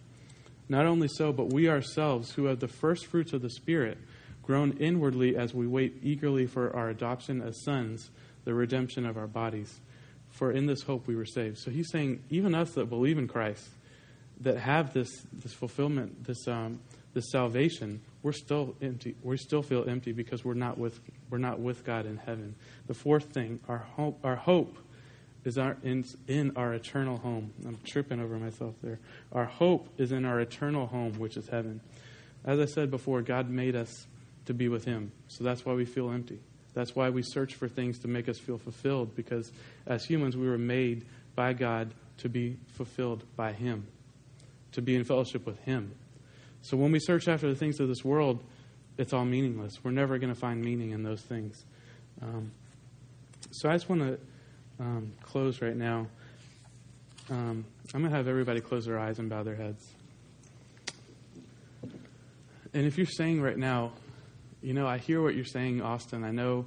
Not 0.68 0.86
only 0.86 1.08
so, 1.08 1.32
but 1.32 1.54
we 1.54 1.70
ourselves, 1.70 2.32
who 2.32 2.46
have 2.46 2.60
the 2.60 2.68
first 2.68 3.06
fruits 3.06 3.34
of 3.34 3.42
the 3.42 3.50
Spirit, 3.50 3.98
groan 4.42 4.78
inwardly 4.80 5.36
as 5.36 5.54
we 5.54 5.68
wait 5.68 5.98
eagerly 6.04 6.46
for 6.46 6.76
our 6.76 6.90
adoption 6.90 7.42
as 7.42 7.64
sons, 7.64 8.10
the 8.44 8.54
redemption 8.54 9.06
of 9.06 9.18
our 9.18 9.28
bodies. 9.28 9.80
For 10.30 10.52
in 10.52 10.66
this 10.66 10.82
hope 10.84 11.08
we 11.08 11.16
were 11.16 11.26
saved. 11.26 11.58
So 11.60 11.72
he's 11.72 11.90
saying, 11.92 12.24
even 12.30 12.54
us 12.54 12.72
that 12.74 12.90
believe 12.90 13.18
in 13.18 13.28
Christ, 13.28 13.68
that 14.42 14.58
have 14.58 14.94
this, 14.94 15.10
this 15.32 15.54
fulfillment, 15.54 16.26
this, 16.26 16.48
um, 16.48 16.80
this 17.14 17.32
salvation, 17.32 18.02
we're 18.22 18.34
still 18.34 18.76
empty. 18.82 19.16
We 19.24 19.38
still 19.38 19.62
feel 19.62 19.88
empty 19.88 20.12
because 20.12 20.44
we're 20.44 20.56
not 20.56 20.78
with 20.78 21.00
we're 21.30 21.38
not 21.38 21.60
with 21.60 21.86
God 21.86 22.06
in 22.06 22.18
heaven. 22.18 22.56
The 22.88 22.94
fourth 22.94 23.26
thing, 23.26 23.60
our 23.68 23.78
hope, 23.78 24.20
our 24.24 24.36
hope 24.36 24.78
is 25.46 25.58
our, 25.58 25.78
in, 25.84 26.04
in 26.28 26.52
our 26.58 26.74
eternal 26.74 27.18
home. 27.18 27.54
I'm 27.66 27.78
tripping 27.86 28.20
over 28.20 28.38
myself 28.38 28.76
there. 28.84 29.00
Our 29.32 29.46
hope 29.46 29.88
is 29.98 30.12
in 30.12 30.26
our 30.26 30.40
eternal 30.40 30.88
home, 30.88 31.14
which 31.14 31.38
is 31.38 31.48
heaven. 31.48 31.80
As 32.44 32.60
I 32.60 32.66
said 32.66 32.92
before, 32.92 33.22
God 33.22 33.50
made 33.50 33.76
us 33.76 34.08
to 34.48 34.54
be 34.54 34.68
with 34.68 34.86
Him, 34.86 35.12
so 35.28 35.44
that's 35.44 35.66
why 35.66 35.74
we 35.74 35.86
feel 35.86 36.12
empty. 36.12 36.40
That's 36.74 36.96
why 36.96 37.10
we 37.10 37.22
search 37.24 37.56
for 37.56 37.68
things 37.68 38.00
to 38.00 38.08
make 38.08 38.28
us 38.28 38.38
feel 38.38 38.58
fulfilled, 38.58 39.16
because 39.16 39.52
as 39.88 40.04
humans, 40.04 40.36
we 40.36 40.48
were 40.48 40.58
made 40.58 41.06
by 41.36 41.54
God 41.54 41.94
to 42.18 42.30
be 42.30 42.58
fulfilled 42.74 43.24
by 43.36 43.54
Him, 43.54 43.88
to 44.74 44.82
be 44.82 44.96
in 44.96 45.04
fellowship 45.04 45.46
with 45.46 45.60
Him. 45.60 45.94
So 46.62 46.76
when 46.78 46.92
we 46.92 47.00
search 47.00 47.28
after 47.28 47.48
the 47.48 47.56
things 47.56 47.80
of 47.80 47.88
this 47.88 48.04
world, 48.04 48.44
it's 48.98 49.14
all 49.14 49.26
meaningless. 49.26 49.74
We're 49.84 49.92
never 49.92 50.18
going 50.18 50.34
to 50.34 50.40
find 50.40 50.62
meaning 50.62 50.92
in 50.92 51.04
those 51.04 51.22
things. 51.22 51.64
Um, 52.22 52.52
so 53.52 53.70
I 53.70 53.74
just 53.74 53.90
want 53.90 54.02
to 54.02 54.20
um, 54.80 55.14
close 55.22 55.62
right 55.62 55.76
now. 55.76 56.08
Um, 57.30 57.66
I'm 57.94 58.02
going 58.02 58.12
to 58.12 58.18
have 58.18 58.28
everybody 58.28 58.62
close 58.62 58.86
their 58.86 59.00
eyes 59.00 59.20
and 59.20 59.30
bow 59.30 59.44
their 59.44 59.56
heads. 59.56 59.86
And 62.74 62.86
if 62.86 62.98
you're 62.98 63.08
saying 63.08 63.42
right 63.42 63.58
now, 63.58 63.94
you 64.62 64.74
know, 64.74 64.88
I 64.88 64.98
hear 64.98 65.22
what 65.22 65.36
you're 65.36 65.46
saying, 65.46 65.82
Austin. 65.82 66.24
I 66.24 66.32
know 66.32 66.66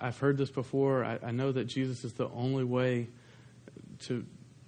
I've 0.00 0.18
heard 0.18 0.36
this 0.36 0.50
before. 0.50 1.04
I, 1.04 1.18
I 1.22 1.30
know 1.30 1.52
that 1.52 1.64
Jesus 1.64 2.04
is 2.04 2.12
the 2.12 2.28
only 2.30 2.64
way 2.64 3.08
to 4.06 4.24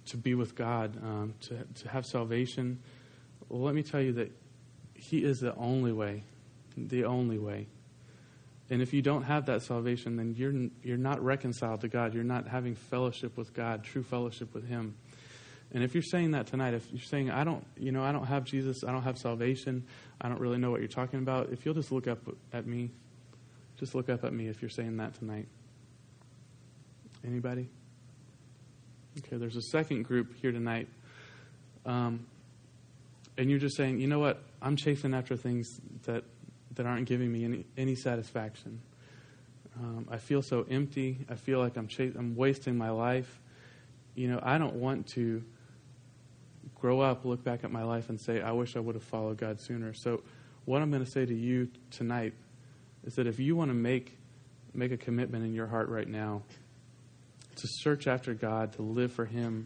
to 0.07 0.17
be 0.17 0.35
with 0.35 0.55
God, 0.55 0.97
um, 1.03 1.33
to 1.41 1.63
to 1.81 1.89
have 1.89 2.05
salvation. 2.05 2.79
Well, 3.49 3.61
let 3.61 3.75
me 3.75 3.83
tell 3.83 4.01
you 4.01 4.13
that 4.13 4.31
He 4.95 5.23
is 5.23 5.39
the 5.39 5.53
only 5.55 5.91
way, 5.91 6.23
the 6.75 7.05
only 7.05 7.37
way. 7.37 7.67
And 8.69 8.81
if 8.81 8.93
you 8.93 9.01
don't 9.01 9.23
have 9.23 9.45
that 9.45 9.61
salvation, 9.61 10.17
then 10.17 10.35
you're 10.37 10.53
you're 10.83 10.97
not 10.97 11.23
reconciled 11.23 11.81
to 11.81 11.87
God. 11.87 12.13
You're 12.13 12.23
not 12.23 12.47
having 12.47 12.75
fellowship 12.75 13.37
with 13.37 13.53
God, 13.53 13.83
true 13.83 14.03
fellowship 14.03 14.53
with 14.53 14.67
Him. 14.67 14.95
And 15.73 15.83
if 15.83 15.93
you're 15.93 16.03
saying 16.03 16.31
that 16.31 16.47
tonight, 16.47 16.73
if 16.73 16.85
you're 16.91 17.01
saying 17.01 17.29
I 17.29 17.43
don't, 17.43 17.65
you 17.77 17.91
know, 17.91 18.03
I 18.03 18.11
don't 18.11 18.25
have 18.25 18.45
Jesus, 18.45 18.83
I 18.85 18.91
don't 18.91 19.03
have 19.03 19.17
salvation, 19.17 19.85
I 20.19 20.29
don't 20.29 20.39
really 20.39 20.57
know 20.57 20.71
what 20.71 20.79
you're 20.79 20.87
talking 20.87 21.19
about, 21.19 21.49
if 21.51 21.65
you'll 21.65 21.75
just 21.75 21.91
look 21.91 22.07
up 22.07 22.19
at 22.53 22.65
me, 22.65 22.91
just 23.77 23.93
look 23.93 24.09
up 24.09 24.23
at 24.23 24.33
me 24.33 24.47
if 24.47 24.61
you're 24.61 24.69
saying 24.69 24.97
that 24.97 25.15
tonight. 25.15 25.47
Anybody? 27.25 27.67
Okay, 29.19 29.35
there's 29.37 29.57
a 29.57 29.61
second 29.61 30.03
group 30.03 30.35
here 30.41 30.51
tonight. 30.51 30.87
Um, 31.85 32.25
and 33.37 33.49
you're 33.49 33.59
just 33.59 33.75
saying, 33.75 33.99
you 33.99 34.07
know 34.07 34.19
what, 34.19 34.41
I'm 34.61 34.75
chasing 34.75 35.13
after 35.13 35.35
things 35.35 35.81
that, 36.05 36.23
that 36.77 36.85
aren't 36.85 37.07
giving 37.07 37.31
me 37.31 37.43
any, 37.43 37.65
any 37.77 37.95
satisfaction. 37.95 38.81
Um, 39.79 40.07
I 40.09 40.17
feel 40.17 40.41
so 40.41 40.65
empty. 40.69 41.25
I 41.29 41.35
feel 41.35 41.59
like 41.59 41.77
I'm, 41.77 41.87
chas- 41.87 42.15
I'm 42.15 42.35
wasting 42.35 42.77
my 42.77 42.89
life. 42.89 43.39
You 44.15 44.29
know, 44.29 44.39
I 44.41 44.57
don't 44.57 44.75
want 44.75 45.07
to 45.09 45.43
grow 46.75 47.01
up, 47.01 47.25
look 47.25 47.43
back 47.43 47.63
at 47.63 47.71
my 47.71 47.83
life, 47.83 48.09
and 48.09 48.19
say, 48.19 48.41
I 48.41 48.51
wish 48.51 48.75
I 48.75 48.79
would 48.79 48.95
have 48.95 49.03
followed 49.03 49.37
God 49.37 49.59
sooner. 49.59 49.93
So, 49.93 50.23
what 50.65 50.81
I'm 50.81 50.91
going 50.91 51.05
to 51.05 51.09
say 51.09 51.25
to 51.25 51.33
you 51.33 51.69
tonight 51.91 52.33
is 53.05 53.15
that 53.15 53.27
if 53.27 53.39
you 53.39 53.55
want 53.55 53.69
to 53.69 53.75
make 53.75 54.17
make 54.73 54.91
a 54.91 54.97
commitment 54.97 55.43
in 55.43 55.53
your 55.53 55.65
heart 55.65 55.89
right 55.89 56.07
now 56.07 56.43
to 57.55 57.67
search 57.67 58.05
after 58.05 58.33
God, 58.33 58.73
to 58.73 58.81
live 58.81 59.11
for 59.11 59.25
Him, 59.25 59.65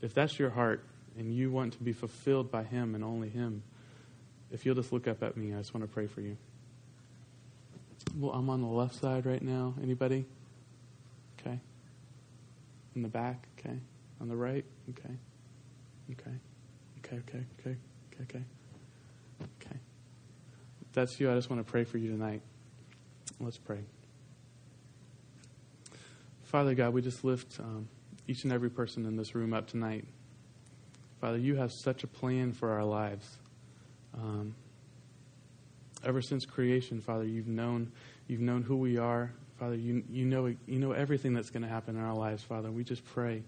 if 0.00 0.14
that's 0.14 0.38
your 0.38 0.50
heart 0.50 0.84
and 1.18 1.34
you 1.34 1.50
want 1.50 1.72
to 1.74 1.82
be 1.82 1.92
fulfilled 1.92 2.50
by 2.50 2.62
Him 2.62 2.94
and 2.94 3.02
only 3.02 3.28
Him, 3.28 3.62
if 4.54 4.64
you'll 4.64 4.76
just 4.76 4.92
look 4.92 5.08
up 5.08 5.22
at 5.24 5.36
me, 5.36 5.52
I 5.52 5.58
just 5.58 5.74
want 5.74 5.82
to 5.82 5.92
pray 5.92 6.06
for 6.06 6.20
you. 6.20 6.36
Well, 8.16 8.32
I'm 8.32 8.48
on 8.48 8.62
the 8.62 8.68
left 8.68 8.94
side 8.94 9.26
right 9.26 9.42
now. 9.42 9.74
Anybody? 9.82 10.24
Okay. 11.40 11.58
In 12.94 13.02
the 13.02 13.08
back? 13.08 13.48
Okay. 13.58 13.76
On 14.20 14.28
the 14.28 14.36
right? 14.36 14.64
Okay. 14.90 15.14
Okay. 16.12 16.30
Okay, 16.98 17.16
okay, 17.16 17.44
okay, 17.60 17.76
okay, 18.12 18.22
okay. 18.22 18.44
Okay. 19.42 19.76
That's 20.92 21.18
you, 21.18 21.30
I 21.30 21.34
just 21.34 21.50
want 21.50 21.66
to 21.66 21.70
pray 21.70 21.82
for 21.82 21.98
you 21.98 22.10
tonight. 22.12 22.40
Let's 23.40 23.58
pray. 23.58 23.80
Father 26.44 26.74
God, 26.76 26.94
we 26.94 27.02
just 27.02 27.24
lift 27.24 27.58
um, 27.58 27.88
each 28.28 28.44
and 28.44 28.52
every 28.52 28.70
person 28.70 29.04
in 29.04 29.16
this 29.16 29.34
room 29.34 29.52
up 29.52 29.66
tonight. 29.66 30.04
Father, 31.20 31.38
you 31.38 31.56
have 31.56 31.72
such 31.72 32.04
a 32.04 32.06
plan 32.06 32.52
for 32.52 32.70
our 32.70 32.84
lives. 32.84 33.38
Um, 34.14 34.54
ever 36.04 36.22
since 36.22 36.44
creation, 36.44 37.00
Father, 37.00 37.24
you've 37.24 37.48
known 37.48 37.92
you've 38.28 38.40
known 38.40 38.62
who 38.62 38.76
we 38.76 38.98
are. 38.98 39.32
Father, 39.58 39.76
you 39.76 40.02
you 40.10 40.24
know 40.24 40.46
you 40.46 40.78
know 40.78 40.92
everything 40.92 41.32
that's 41.32 41.50
going 41.50 41.62
to 41.62 41.68
happen 41.68 41.96
in 41.96 42.02
our 42.02 42.14
lives, 42.14 42.42
Father. 42.42 42.70
We 42.70 42.84
just 42.84 43.04
pray 43.04 43.42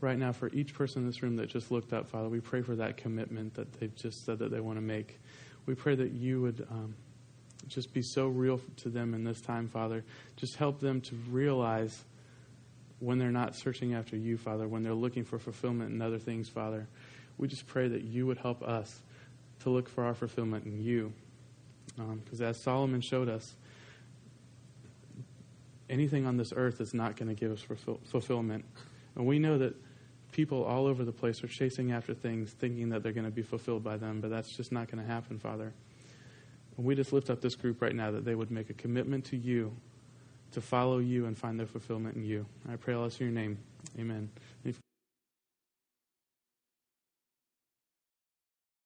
right 0.00 0.18
now 0.18 0.32
for 0.32 0.48
each 0.48 0.74
person 0.74 1.02
in 1.02 1.06
this 1.06 1.22
room 1.22 1.36
that 1.36 1.48
just 1.48 1.70
looked 1.70 1.92
up, 1.92 2.08
Father. 2.08 2.28
We 2.28 2.40
pray 2.40 2.62
for 2.62 2.76
that 2.76 2.96
commitment 2.96 3.54
that 3.54 3.72
they've 3.78 3.94
just 3.94 4.24
said 4.24 4.38
that 4.38 4.50
they 4.50 4.60
want 4.60 4.78
to 4.78 4.82
make. 4.82 5.18
We 5.66 5.74
pray 5.74 5.94
that 5.94 6.12
you 6.12 6.40
would 6.42 6.66
um, 6.70 6.94
just 7.68 7.92
be 7.92 8.02
so 8.02 8.26
real 8.26 8.60
to 8.78 8.88
them 8.88 9.14
in 9.14 9.24
this 9.24 9.40
time, 9.40 9.68
Father. 9.68 10.04
Just 10.36 10.56
help 10.56 10.80
them 10.80 11.00
to 11.02 11.14
realize 11.30 12.02
when 12.98 13.18
they're 13.18 13.30
not 13.30 13.56
searching 13.56 13.94
after 13.94 14.16
you, 14.16 14.36
Father, 14.36 14.68
when 14.68 14.82
they're 14.82 14.94
looking 14.94 15.24
for 15.24 15.38
fulfillment 15.38 15.90
in 15.90 16.02
other 16.02 16.18
things, 16.18 16.48
Father. 16.48 16.86
We 17.38 17.48
just 17.48 17.66
pray 17.66 17.88
that 17.88 18.02
you 18.02 18.26
would 18.26 18.38
help 18.38 18.62
us 18.62 19.00
to 19.60 19.70
look 19.70 19.88
for 19.88 20.04
our 20.04 20.14
fulfillment 20.14 20.64
in 20.64 20.82
you. 20.82 21.12
Because 22.24 22.40
um, 22.40 22.46
as 22.46 22.60
Solomon 22.60 23.00
showed 23.00 23.28
us, 23.28 23.54
anything 25.88 26.26
on 26.26 26.36
this 26.36 26.52
earth 26.54 26.80
is 26.80 26.94
not 26.94 27.16
going 27.16 27.28
to 27.28 27.34
give 27.34 27.50
us 27.50 27.60
fulfill- 27.60 28.00
fulfillment. 28.04 28.64
And 29.16 29.26
we 29.26 29.38
know 29.38 29.58
that 29.58 29.74
people 30.32 30.64
all 30.64 30.86
over 30.86 31.04
the 31.04 31.12
place 31.12 31.42
are 31.42 31.48
chasing 31.48 31.92
after 31.92 32.14
things, 32.14 32.52
thinking 32.52 32.88
that 32.90 33.02
they're 33.02 33.12
going 33.12 33.24
to 33.24 33.30
be 33.30 33.42
fulfilled 33.42 33.82
by 33.82 33.96
them, 33.96 34.20
but 34.20 34.30
that's 34.30 34.56
just 34.56 34.72
not 34.72 34.90
going 34.90 35.02
to 35.02 35.08
happen, 35.08 35.38
Father. 35.38 35.72
And 36.76 36.86
we 36.86 36.94
just 36.94 37.12
lift 37.12 37.30
up 37.30 37.40
this 37.40 37.56
group 37.56 37.82
right 37.82 37.94
now 37.94 38.10
that 38.12 38.24
they 38.24 38.34
would 38.34 38.50
make 38.50 38.70
a 38.70 38.74
commitment 38.74 39.24
to 39.26 39.36
you, 39.36 39.76
to 40.52 40.60
follow 40.60 40.98
you, 40.98 41.26
and 41.26 41.36
find 41.36 41.58
their 41.58 41.66
fulfillment 41.66 42.16
in 42.16 42.24
you. 42.24 42.46
I 42.70 42.76
pray 42.76 42.94
all 42.94 43.04
this 43.04 43.20
in 43.20 43.26
your 43.26 43.34
name. 43.34 43.58
Amen. 43.98 44.30